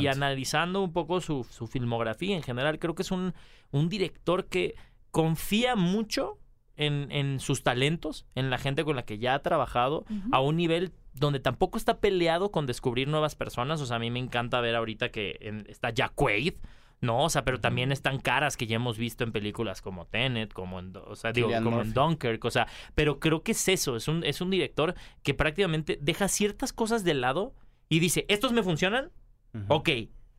y- 0.00 0.06
analizando 0.06 0.80
un 0.82 0.92
poco 0.94 1.20
su, 1.20 1.44
su 1.44 1.66
filmografía 1.66 2.34
en 2.34 2.42
general, 2.42 2.78
creo 2.78 2.94
que 2.94 3.02
es 3.02 3.10
un, 3.10 3.34
un 3.70 3.90
director 3.90 4.46
que 4.46 4.74
confía 5.10 5.76
mucho 5.76 6.38
en, 6.76 7.10
en 7.12 7.38
sus 7.40 7.62
talentos, 7.62 8.24
en 8.34 8.48
la 8.48 8.56
gente 8.56 8.82
con 8.84 8.96
la 8.96 9.02
que 9.04 9.18
ya 9.18 9.34
ha 9.34 9.42
trabajado, 9.42 10.06
a 10.32 10.40
un 10.40 10.56
nivel 10.56 10.92
donde 11.14 11.40
tampoco 11.40 11.76
está 11.78 11.98
peleado 11.98 12.50
con 12.50 12.66
descubrir 12.66 13.08
nuevas 13.08 13.34
personas. 13.34 13.80
O 13.80 13.86
sea, 13.86 13.96
a 13.96 13.98
mí 14.00 14.10
me 14.10 14.18
encanta 14.18 14.60
ver 14.60 14.74
ahorita 14.76 15.10
que 15.10 15.36
en- 15.40 15.66
está 15.68 15.90
Jack 15.90 16.12
Quaid, 16.14 16.54
¿no? 17.00 17.24
O 17.24 17.30
sea, 17.30 17.44
pero 17.44 17.58
también 17.60 17.92
están 17.92 18.18
caras 18.18 18.56
que 18.56 18.66
ya 18.66 18.76
hemos 18.76 18.98
visto 18.98 19.24
en 19.24 19.32
películas 19.32 19.80
como 19.82 20.06
Tenet, 20.06 20.52
como 20.52 20.78
en, 20.78 20.92
o 20.96 21.16
sea, 21.16 21.32
digo, 21.32 21.48
como 21.62 21.76
en. 21.82 21.94
Dunkirk, 21.94 22.44
o 22.44 22.50
sea, 22.50 22.66
pero 22.94 23.18
creo 23.20 23.42
que 23.42 23.52
es 23.52 23.68
eso, 23.68 23.96
es 23.96 24.06
un, 24.08 24.22
es 24.24 24.40
un 24.40 24.50
director 24.50 24.94
que 25.22 25.32
prácticamente 25.34 25.98
deja 26.00 26.28
ciertas 26.28 26.72
cosas 26.72 27.02
de 27.04 27.14
lado 27.14 27.54
y 27.88 27.98
dice, 28.00 28.26
¿estos 28.28 28.52
me 28.52 28.62
funcionan? 28.62 29.10
Ok, 29.68 29.88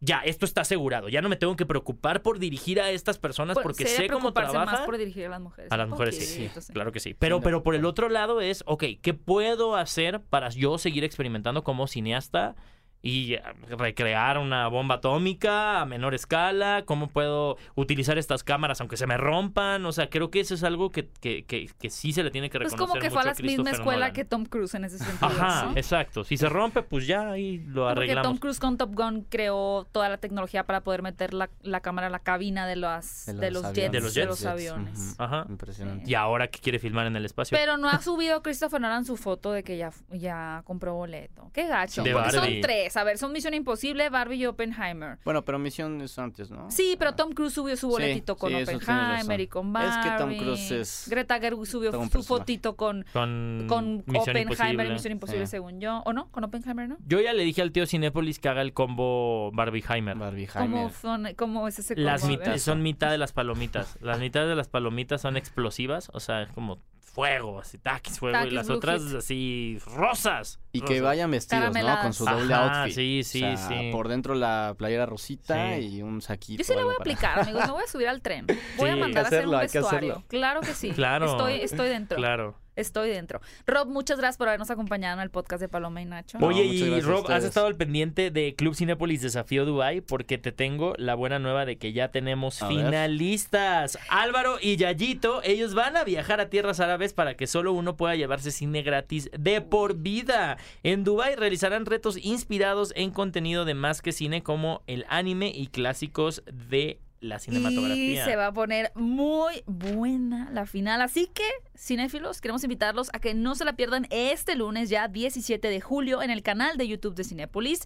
ya, 0.03 0.19
esto 0.19 0.45
está 0.45 0.61
asegurado, 0.61 1.09
ya 1.09 1.21
no 1.21 1.29
me 1.29 1.35
tengo 1.35 1.55
que 1.55 1.65
preocupar 1.65 2.23
por 2.23 2.39
dirigir 2.39 2.81
a 2.81 2.89
estas 2.89 3.19
personas 3.19 3.53
Por- 3.53 3.63
porque 3.63 3.85
sé 3.85 4.07
cómo 4.07 4.33
preocuparse 4.33 4.51
trabaja. 4.51 4.71
más 4.77 4.81
por 4.81 4.97
dirigir 4.97 5.27
a 5.27 5.29
las 5.29 5.41
mujeres. 5.41 5.71
A 5.71 5.77
las 5.77 5.87
mujeres 5.87 6.17
sí. 6.17 6.49
Claro 6.73 6.91
que 6.91 6.99
sí. 6.99 7.13
Pero, 7.13 7.37
no, 7.37 7.41
pero 7.43 7.61
por 7.63 7.75
el 7.75 7.85
otro 7.85 8.09
lado 8.09 8.41
es, 8.41 8.63
ok, 8.65 8.83
¿qué 9.01 9.13
puedo 9.13 9.75
hacer 9.75 10.19
para 10.21 10.49
yo 10.49 10.77
seguir 10.79 11.03
experimentando 11.03 11.63
como 11.63 11.85
cineasta 11.87 12.55
y 13.01 13.33
eh, 13.33 13.41
recrear 13.69 14.37
una 14.37 14.67
bomba 14.67 14.95
atómica 14.95 15.81
a 15.81 15.85
menor 15.85 16.13
escala? 16.13 16.83
¿Cómo 16.85 17.07
puedo 17.07 17.57
utilizar 17.75 18.17
estas 18.17 18.43
cámaras 18.43 18.79
aunque 18.81 18.97
se 18.97 19.07
me 19.07 19.17
rompan? 19.17 19.85
O 19.85 19.91
sea, 19.91 20.09
creo 20.09 20.29
que 20.29 20.39
eso 20.39 20.53
es 20.53 20.63
algo 20.63 20.89
que, 20.91 21.07
que, 21.19 21.43
que, 21.43 21.69
que 21.79 21.89
sí 21.89 22.13
se 22.13 22.23
le 22.23 22.31
tiene 22.31 22.49
que 22.49 22.59
Pues 22.59 22.71
reconocer 22.73 22.89
como 22.89 23.01
que 23.01 23.09
fue 23.09 23.21
a 23.21 23.25
la 23.25 23.33
misma 23.41 23.71
escuela 23.71 23.99
Nolan. 23.99 24.13
que 24.13 24.25
Tom 24.25 24.45
Cruise 24.45 24.73
en 24.75 24.85
ese 24.85 24.97
sentido. 24.99 25.27
Ajá, 25.27 25.69
¿sí? 25.73 25.79
exacto. 25.79 26.23
Si 26.23 26.37
se 26.37 26.49
rompe, 26.49 26.83
pues 26.83 27.07
ya 27.07 27.31
ahí 27.31 27.57
lo 27.67 27.85
Porque 27.87 27.91
arreglamos. 28.03 28.23
Tom 28.31 28.37
Cruise 28.37 28.59
con 28.59 28.77
Top 28.77 28.93
Gun 28.93 29.25
creó 29.29 29.87
toda 29.91 30.09
la 30.09 30.17
tecnología 30.17 30.65
para 30.65 30.81
poder 30.81 31.01
meter 31.01 31.33
la, 31.33 31.49
la 31.61 31.79
cámara 31.81 32.07
en 32.07 32.13
la 32.13 32.19
cabina 32.19 32.67
de, 32.67 32.75
las, 32.75 33.25
de, 33.25 33.51
los, 33.51 33.63
jets, 33.73 33.91
De 33.91 33.99
los 33.99 34.13
de 34.13 34.25
los 34.25 34.45
aviones. 34.45 35.15
Ajá. 35.17 35.45
Impresionante. 35.49 36.09
Y 36.09 36.13
ahora 36.15 36.47
que 36.49 36.59
quiere 36.59 36.79
filmar 36.79 37.07
en 37.07 37.15
el 37.15 37.25
espacio. 37.25 37.57
Pero 37.57 37.77
no 37.77 37.89
ha 37.89 37.99
subido 38.01 38.41
Christopher 38.43 38.79
Nolan 38.79 39.05
su 39.05 39.17
foto 39.17 39.51
de 39.51 39.63
que 39.63 39.77
ya, 39.77 39.91
ya 40.11 40.61
compró 40.65 40.93
boleto. 40.93 41.49
Qué 41.53 41.67
gacho. 41.67 42.03
De 42.03 42.13
Porque 42.13 42.31
son 42.31 42.41
Barbie. 42.41 42.61
Tres. 42.91 42.97
A 42.97 43.04
ver, 43.04 43.17
son 43.17 43.32
Misión 43.32 43.54
Imposible, 43.54 44.10
Barbie 44.10 44.38
y 44.38 44.45
Oppenheimer. 44.45 45.17
Bueno, 45.23 45.43
pero 45.45 45.60
Misión 45.60 46.01
es 46.01 46.17
antes, 46.19 46.51
¿no? 46.51 46.69
Sí, 46.71 46.95
pero 46.99 47.13
Tom 47.15 47.32
Cruise 47.34 47.54
subió 47.54 47.75
su 47.77 47.88
Sí, 47.88 47.91
boletito 47.91 48.36
con 48.36 48.49
sí, 48.51 48.56
eso 48.58 48.65
tienes 48.65 48.84
Oppenheimer 48.89 49.39
y 49.41 49.47
con 49.47 49.67
Es 49.67 49.73
Barbie. 49.73 50.10
que 50.12 50.17
Tom 50.17 50.38
Cruise 50.38 50.71
es 50.71 51.08
Greta 51.10 51.39
Gerwig 51.39 51.67
subió 51.67 51.91
su 51.91 51.99
personaje. 51.99 52.27
fotito 52.27 52.75
con, 52.75 53.06
con, 53.13 53.65
con 53.67 53.97
Misión 54.06 54.17
Oppenheimer 54.21 54.41
Imposible. 54.51 54.86
y 54.88 54.91
Misión 54.91 55.12
Imposible, 55.13 55.45
Sí. 55.47 55.51
según 55.51 55.80
yo. 55.82 56.01
¿O 56.06 56.13
no? 56.13 56.30
¿Con 56.32 56.43
Oppenheimer, 56.43 56.88
no? 56.89 56.97
Yo 57.06 57.19
ya 57.21 57.34
le 57.34 57.43
dije 57.43 57.62
al 57.62 57.71
tío 57.71 57.86
Cinépolis 57.86 58.39
que 58.39 58.49
haga 58.49 58.62
el 58.62 58.73
combo 58.73 59.51
Barbieheimer. 59.54 60.17
Barbie 60.17 60.47
¿Cómo, 60.47 60.89
son, 60.89 61.27
¿Cómo 61.36 61.67
es 61.67 61.80
ese 61.80 61.95
Las 61.95 62.21
combo? 62.21 62.36
A 62.36 62.38
mitad, 62.38 62.58
son 62.58 62.82
mitad 62.82 63.12
de 63.12 63.17
las 63.17 63.34
palomitas. 63.34 63.97
Las 64.01 64.19
mitades 64.19 64.47
de 64.49 64.56
las 64.56 64.67
palomitas 64.69 65.21
son 65.21 65.38
explosivas, 65.38 66.10
o 66.13 66.19
sea, 66.19 66.43
es 66.43 66.49
como 66.51 66.80
fuego, 66.99 67.60
así, 67.60 67.77
taquis 67.77 68.19
fuego, 68.19 68.38
y 68.38 68.39
Takis 68.39 68.54
las 68.54 68.69
otras 68.69 69.01
Hit. 69.04 69.15
así 69.17 69.77
rosas. 69.97 70.61
Y 70.73 70.81
que 70.81 71.01
vayan 71.01 71.29
vestidos, 71.31 71.73
¿no? 71.73 72.01
Con 72.01 72.13
su 72.13 72.23
doble 72.25 72.53
Ajá, 72.53 72.84
outfit. 72.84 72.95
sí, 72.95 73.21
sí, 73.23 73.43
O 73.43 73.57
sea, 73.57 73.67
sí. 73.67 73.89
Por 73.91 74.07
dentro 74.07 74.36
la 74.36 74.73
playera 74.77 75.05
rosita 75.05 75.75
Sí. 75.77 75.97
y 75.97 76.01
un 76.01 76.21
saquito. 76.21 76.60
Yo 76.60 76.63
sí 76.63 76.73
la 76.75 76.84
voy 76.86 76.93
a 76.93 76.97
para- 76.97 77.12
aplicar, 77.13 77.39
amigos. 77.41 77.65
Me 77.65 77.71
voy 77.71 77.84
a 77.84 77.88
subir 77.88 78.07
al 78.07 78.21
tren. 78.21 78.47
Voy 78.77 78.89
a 78.89 78.93
Sí. 78.93 78.99
mandar 78.99 79.07
Hay 79.25 79.29
que 79.29 79.36
a 79.36 79.39
hacer 79.39 79.47
un 79.47 79.55
hacerlo, 79.55 79.60
que 79.71 79.79
vestuario. 79.79 80.12
hacerlo. 80.13 80.27
Claro 80.29 80.62
que 80.62 80.73
sí. 80.73 80.91
Claro. 80.91 81.25
Estoy, 81.31 81.53
estoy 81.62 81.89
dentro. 81.89 82.17
Claro. 82.17 82.55
Estoy 82.77 83.10
dentro. 83.10 83.41
Rob, 83.67 83.89
muchas 83.89 84.17
gracias 84.17 84.38
por 84.38 84.47
habernos 84.47 84.71
acompañado 84.71 85.17
en 85.17 85.21
el 85.23 85.29
podcast 85.29 85.60
de 85.60 85.67
Paloma 85.67 86.01
y 86.01 86.05
Nacho. 86.05 86.39
No, 86.39 86.47
Oye, 86.47 86.63
y 86.63 86.93
a 86.93 87.01
Rob, 87.01 87.29
¿has 87.29 87.43
estado 87.43 87.67
al 87.67 87.75
pendiente 87.75 88.31
de 88.31 88.55
Club 88.55 88.75
Cinépolis 88.75 89.21
Desafío 89.21 89.65
Dubai? 89.65 89.99
Porque 89.99 90.38
te 90.38 90.53
tengo 90.53 90.93
la 90.97 91.15
buena 91.15 91.38
nueva 91.38 91.65
de 91.65 91.77
que 91.77 91.91
ya 91.91 92.12
tenemos 92.12 92.62
A 92.63 92.69
ver. 92.69 92.77
finalistas. 92.77 93.99
Álvaro 94.10 94.57
y 94.62 94.77
Yayito, 94.77 95.43
ellos 95.43 95.73
van 95.73 95.97
a 95.97 96.05
viajar 96.05 96.39
a 96.39 96.49
tierras 96.49 96.79
árabes 96.79 97.13
para 97.13 97.36
que 97.36 97.45
solo 97.45 97.73
uno 97.73 97.97
pueda 97.97 98.15
llevarse 98.15 98.51
cine 98.51 98.81
gratis 98.84 99.29
de 99.38 99.60
por 99.60 99.95
vida. 99.97 100.57
En 100.84 101.04
Dubai 101.04 101.36
realizarán 101.36 101.86
retos 101.86 102.17
inspirados 102.17 102.93
en 102.95 103.12
contenido 103.12 103.65
de 103.65 103.74
más 103.74 104.02
que 104.02 104.12
cine 104.12 104.43
como 104.43 104.84
el 104.88 105.06
anime 105.10 105.52
y 105.54 105.67
clásicos 105.67 106.43
de 106.52 107.00
la 107.19 107.36
Y 107.36 107.39
cinematografía. 107.39 108.26
se 108.26 108.36
va 108.36 108.47
a 108.47 108.52
poner 108.54 108.91
muy 108.95 109.62
buena 109.67 110.50
la 110.52 110.65
final. 110.65 111.02
Así 111.02 111.28
que, 111.28 111.43
cinéfilos, 111.78 112.41
queremos 112.41 112.63
invitarlos 112.63 113.10
a 113.13 113.19
que 113.19 113.34
no 113.36 113.54
se 113.54 113.63
la 113.63 113.74
pierdan 113.74 114.08
este 114.10 114.56
lunes, 114.56 114.89
ya 114.89 115.08
17 115.08 115.67
de 115.67 115.82
julio, 115.82 116.24
en 116.24 116.32
el 116.32 116.41
canal 116.41 116.78
de 116.78 116.88
YouTube 116.88 117.13
de 117.13 117.24
Cinépolis. 117.24 117.82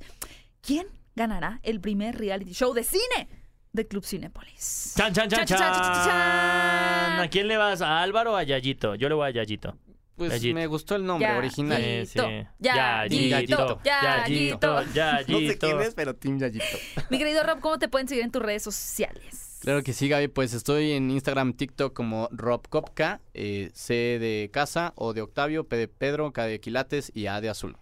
¿Quién 0.62 0.88
ganará 1.16 1.60
el 1.64 1.82
primer 1.82 2.18
reality 2.18 2.54
show 2.54 2.74
de 2.74 2.84
cine 2.86 3.28
de 3.74 3.86
Club 3.86 4.06
Cinépolis? 4.06 4.94
Chan, 4.96 5.14
chan, 5.14 5.28
chan, 5.30 5.46
chan, 5.46 5.58
chan. 5.60 6.06
chan. 6.06 7.20
¿A 7.20 7.28
quién 7.30 7.48
le 7.50 7.58
vas? 7.58 7.82
¿A 7.82 8.02
Álvaro 8.02 8.34
o 8.34 8.36
a 8.38 8.44
Yayito? 8.44 8.96
Yo 8.96 9.10
le 9.10 9.16
voy 9.16 9.28
a 9.28 9.32
Yayito. 9.32 9.78
Pues 10.16 10.32
Yayito. 10.34 10.56
me 10.56 10.68
gustó 10.68 10.96
el 10.96 11.06
nombre 11.06 11.28
Ya. 11.28 11.38
original. 11.38 11.82
Sí, 11.82 12.06
sí. 12.06 12.20
Yayito, 12.60 13.16
Yayito, 13.16 13.82
Yayito. 13.84 14.84
Yayito. 14.94 15.28
No 15.28 15.40
sé 15.40 15.58
quién 15.58 15.82
es, 15.82 15.94
pero 15.94 16.16
Team 16.16 16.40
Yayito. 16.40 16.66
Mi 17.10 17.18
querido 17.18 17.44
Rob, 17.44 17.60
¿cómo 17.60 17.78
te 17.80 17.88
pueden 17.90 18.08
seguir 18.08 18.24
en 18.24 18.32
tus 18.32 18.42
redes 18.42 18.64
sociales? 18.64 19.60
Claro 19.62 19.84
que 19.84 19.94
sí, 19.94 20.08
Gaby. 20.08 20.28
Pues 20.30 20.54
estoy 20.54 20.92
en 20.94 21.10
Instagram, 21.12 21.54
TikTok 21.54 21.94
como 21.94 22.30
Rob 22.32 22.68
Kopka, 22.70 23.20
eh, 23.34 23.72
C 23.74 23.94
de 24.20 24.50
casa, 24.54 24.94
O 24.96 25.14
de 25.14 25.22
Octavio, 25.22 25.68
P 25.68 25.76
de 25.76 25.88
Pedro, 25.88 26.32
K 26.32 26.46
de 26.46 26.60
Quilates 26.60 27.12
y 27.16 27.28
A 27.28 27.42
de 27.42 27.50
Azul. 27.50 27.76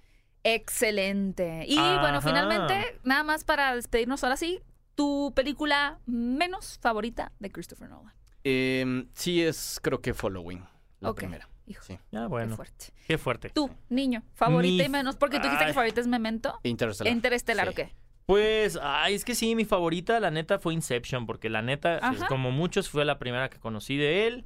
Excelente. 0.44 1.66
Y 1.68 1.78
Ajá. 1.78 2.02
bueno, 2.02 2.22
finalmente, 2.22 2.98
nada 3.04 3.24
más 3.24 3.44
para 3.44 3.76
despedirnos 3.76 4.24
ahora 4.24 4.38
sí, 4.38 4.60
tu 4.96 5.34
película 5.36 6.00
menos 6.06 6.80
favorita 6.82 7.32
de 7.40 7.52
Christopher 7.52 7.90
Nolan. 7.90 8.14
Eh, 8.44 9.06
sí, 9.14 9.42
es 9.42 9.80
creo 9.82 10.02
que 10.02 10.14
Following, 10.14 10.64
la 11.00 11.10
Ok. 11.12 11.18
primera. 11.20 11.48
Hijo, 11.66 11.84
Sí. 11.84 11.94
Ah, 12.14 12.22
qué 12.24 12.28
bueno, 12.28 12.56
fuerte. 12.56 12.86
qué 13.08 13.18
fuerte. 13.18 13.50
Tú, 13.50 13.70
niño, 13.90 14.24
favorita 14.34 14.84
Mi- 14.84 14.84
y 14.84 14.90
menos, 14.90 15.16
porque 15.16 15.38
tú 15.38 15.44
dijiste 15.44 15.64
Ay. 15.66 15.70
que 15.70 15.74
favorita 15.74 16.02
es 16.02 16.08
Memento. 16.08 16.60
Interstellar. 16.64 17.14
Interestelar, 17.14 17.68
Sí. 17.68 17.72
¿o 17.72 17.76
qué? 17.76 17.96
Pues, 18.26 18.80
ay, 18.82 19.16
es 19.16 19.26
que 19.26 19.36
sí, 19.36 19.54
mi 19.56 19.66
favorita, 19.66 20.20
la 20.20 20.32
neta, 20.32 20.60
fue 20.60 20.74
Inception, 20.74 21.26
porque 21.26 21.50
la 21.50 21.62
neta, 21.62 22.00
Ajá. 22.02 22.28
como 22.28 22.52
muchos, 22.52 22.90
fue 22.90 23.04
la 23.06 23.20
primera 23.20 23.50
que 23.50 23.60
conocí 23.60 23.98
de 23.98 24.28
él. 24.28 24.46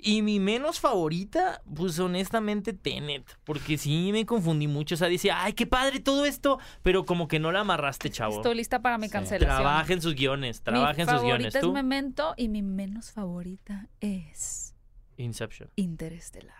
Y 0.00 0.22
mi 0.22 0.38
menos 0.38 0.78
favorita, 0.78 1.60
pues 1.74 1.98
honestamente, 1.98 2.72
Tenet, 2.72 3.24
porque 3.44 3.76
sí 3.76 4.10
me 4.12 4.24
confundí 4.26 4.68
mucho. 4.68 4.94
O 4.94 4.98
sea, 4.98 5.08
decía, 5.08 5.42
ay, 5.42 5.54
qué 5.54 5.66
padre 5.66 5.98
todo 5.98 6.24
esto, 6.24 6.60
pero 6.82 7.04
como 7.04 7.26
que 7.26 7.40
no 7.40 7.50
la 7.50 7.60
amarraste, 7.60 8.08
chavo. 8.08 8.36
Estoy 8.36 8.54
lista 8.54 8.80
para 8.80 8.96
mi 8.96 9.06
Sí. 9.08 9.12
cancelación. 9.12 9.56
Trabaja 9.60 9.92
en 9.92 10.00
sus 10.00 10.14
guiones, 10.14 10.62
trabaja 10.62 10.92
mi 10.94 11.00
en 11.02 11.06
sus 11.08 11.16
favorita 11.16 11.36
guiones. 11.38 11.54
es 11.56 11.60
¿Tú? 11.60 11.72
Memento 11.72 12.34
y 12.36 12.48
mi 12.48 12.62
menos 12.62 13.10
favorita 13.10 13.88
es 14.00 14.72
Inception. 15.18 15.70
Interestelar. 15.76 16.56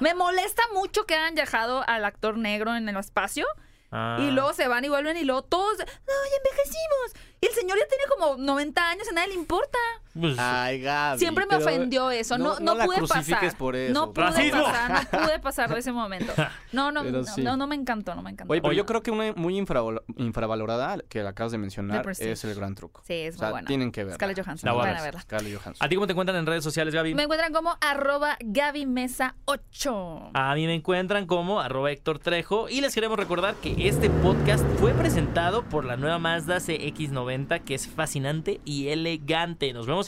Me 0.00 0.14
molesta 0.14 0.62
mucho 0.74 1.04
que 1.06 1.14
hayan 1.14 1.34
dejado 1.34 1.82
al 1.88 2.04
actor 2.04 2.36
negro 2.36 2.74
en 2.76 2.88
el 2.88 2.96
espacio 2.96 3.46
Ah. 3.90 4.18
y 4.20 4.30
luego 4.30 4.52
se 4.52 4.68
van 4.68 4.84
y 4.84 4.88
vuelven 4.90 5.16
y 5.16 5.24
luego 5.24 5.42
todos, 5.44 5.78
no, 5.78 5.84
ya 5.84 6.36
envejecimos. 6.44 7.32
Y 7.40 7.46
el 7.46 7.52
señor 7.54 7.78
ya 7.78 7.86
tiene 7.88 8.04
como 8.06 8.36
90 8.36 8.86
años 8.90 9.06
y 9.06 9.10
a 9.10 9.12
nadie 9.14 9.28
le 9.28 9.34
importa. 9.34 9.78
Pues, 10.20 10.36
Ay, 10.38 10.80
Gaby. 10.80 11.18
Siempre 11.18 11.46
me 11.46 11.56
ofendió 11.56 12.10
eso. 12.10 12.38
No, 12.38 12.54
no- 12.58 12.60
no, 12.60 12.74
no 12.74 12.84
pude 12.86 13.06
pasar. 13.06 13.56
por 13.56 13.76
eso, 13.76 13.92
no 13.94 14.12
pude 14.12 14.24
¡Racismo! 14.24 14.62
pasar, 14.64 15.08
no 15.12 15.18
pude 15.20 15.38
pasar 15.40 15.72
de 15.72 15.78
ese 15.80 15.92
momento. 15.92 16.32
No, 16.72 16.90
no, 16.92 17.04
no, 17.04 17.24
sí. 17.24 17.42
no, 17.42 17.56
no 17.56 17.66
me 17.66 17.74
encantó, 17.76 18.14
no 18.14 18.22
me 18.22 18.30
encantó. 18.30 18.52
Oye, 18.52 18.60
pero 18.62 18.72
yo 18.72 18.84
creo 18.86 19.02
que 19.02 19.10
una 19.10 19.32
muy 19.34 19.58
infravalo- 19.58 20.02
infravalorada 20.16 20.98
que 21.08 21.22
la 21.22 21.30
acabas 21.30 21.52
de 21.52 21.58
mencionar 21.58 22.08
es 22.08 22.44
el 22.44 22.54
gran 22.54 22.74
truco. 22.74 23.02
sí, 23.06 23.14
es 23.14 23.36
o 23.36 23.38
sea, 23.38 23.48
muy 23.48 23.52
buena. 23.52 23.66
tienen 23.68 23.92
que 23.92 24.04
verla. 24.04 24.14
Scarlett 24.16 24.44
Johansson, 24.44 24.66
La 24.68 24.72
voy 24.72 24.80
a 24.80 24.82
vayan 24.84 24.94
ver. 24.96 25.00
a 25.00 25.04
verla. 25.04 25.20
Scarlett 25.22 25.52
Johansson. 25.58 25.84
¿A 25.86 25.88
ti 25.88 25.94
cómo 25.94 26.06
te 26.06 26.12
encuentran 26.12 26.38
en 26.38 26.46
redes 26.46 26.64
sociales, 26.64 26.94
Gaby? 26.94 27.14
Me 27.14 27.22
encuentran 27.24 27.52
como 27.52 27.76
arroba 27.80 28.36
Gaby 28.40 28.86
Mesa 28.86 29.34
8. 29.46 30.30
A 30.34 30.54
mí 30.54 30.66
me 30.66 30.74
encuentran 30.74 31.26
como 31.26 31.60
arroba 31.60 31.90
Héctor 31.90 32.18
Trejo 32.18 32.68
y 32.68 32.80
les 32.80 32.94
queremos 32.94 33.18
recordar 33.18 33.54
que 33.56 33.88
este 33.88 34.10
podcast 34.10 34.64
fue 34.78 34.92
presentado 34.92 35.62
por 35.64 35.84
la 35.84 35.96
nueva 35.96 36.18
Mazda 36.18 36.56
CX90 36.58 37.60
que 37.64 37.74
es 37.74 37.86
fascinante 37.88 38.60
y 38.64 38.88
elegante. 38.88 39.72
Nos 39.72 39.86
vemos 39.86 40.07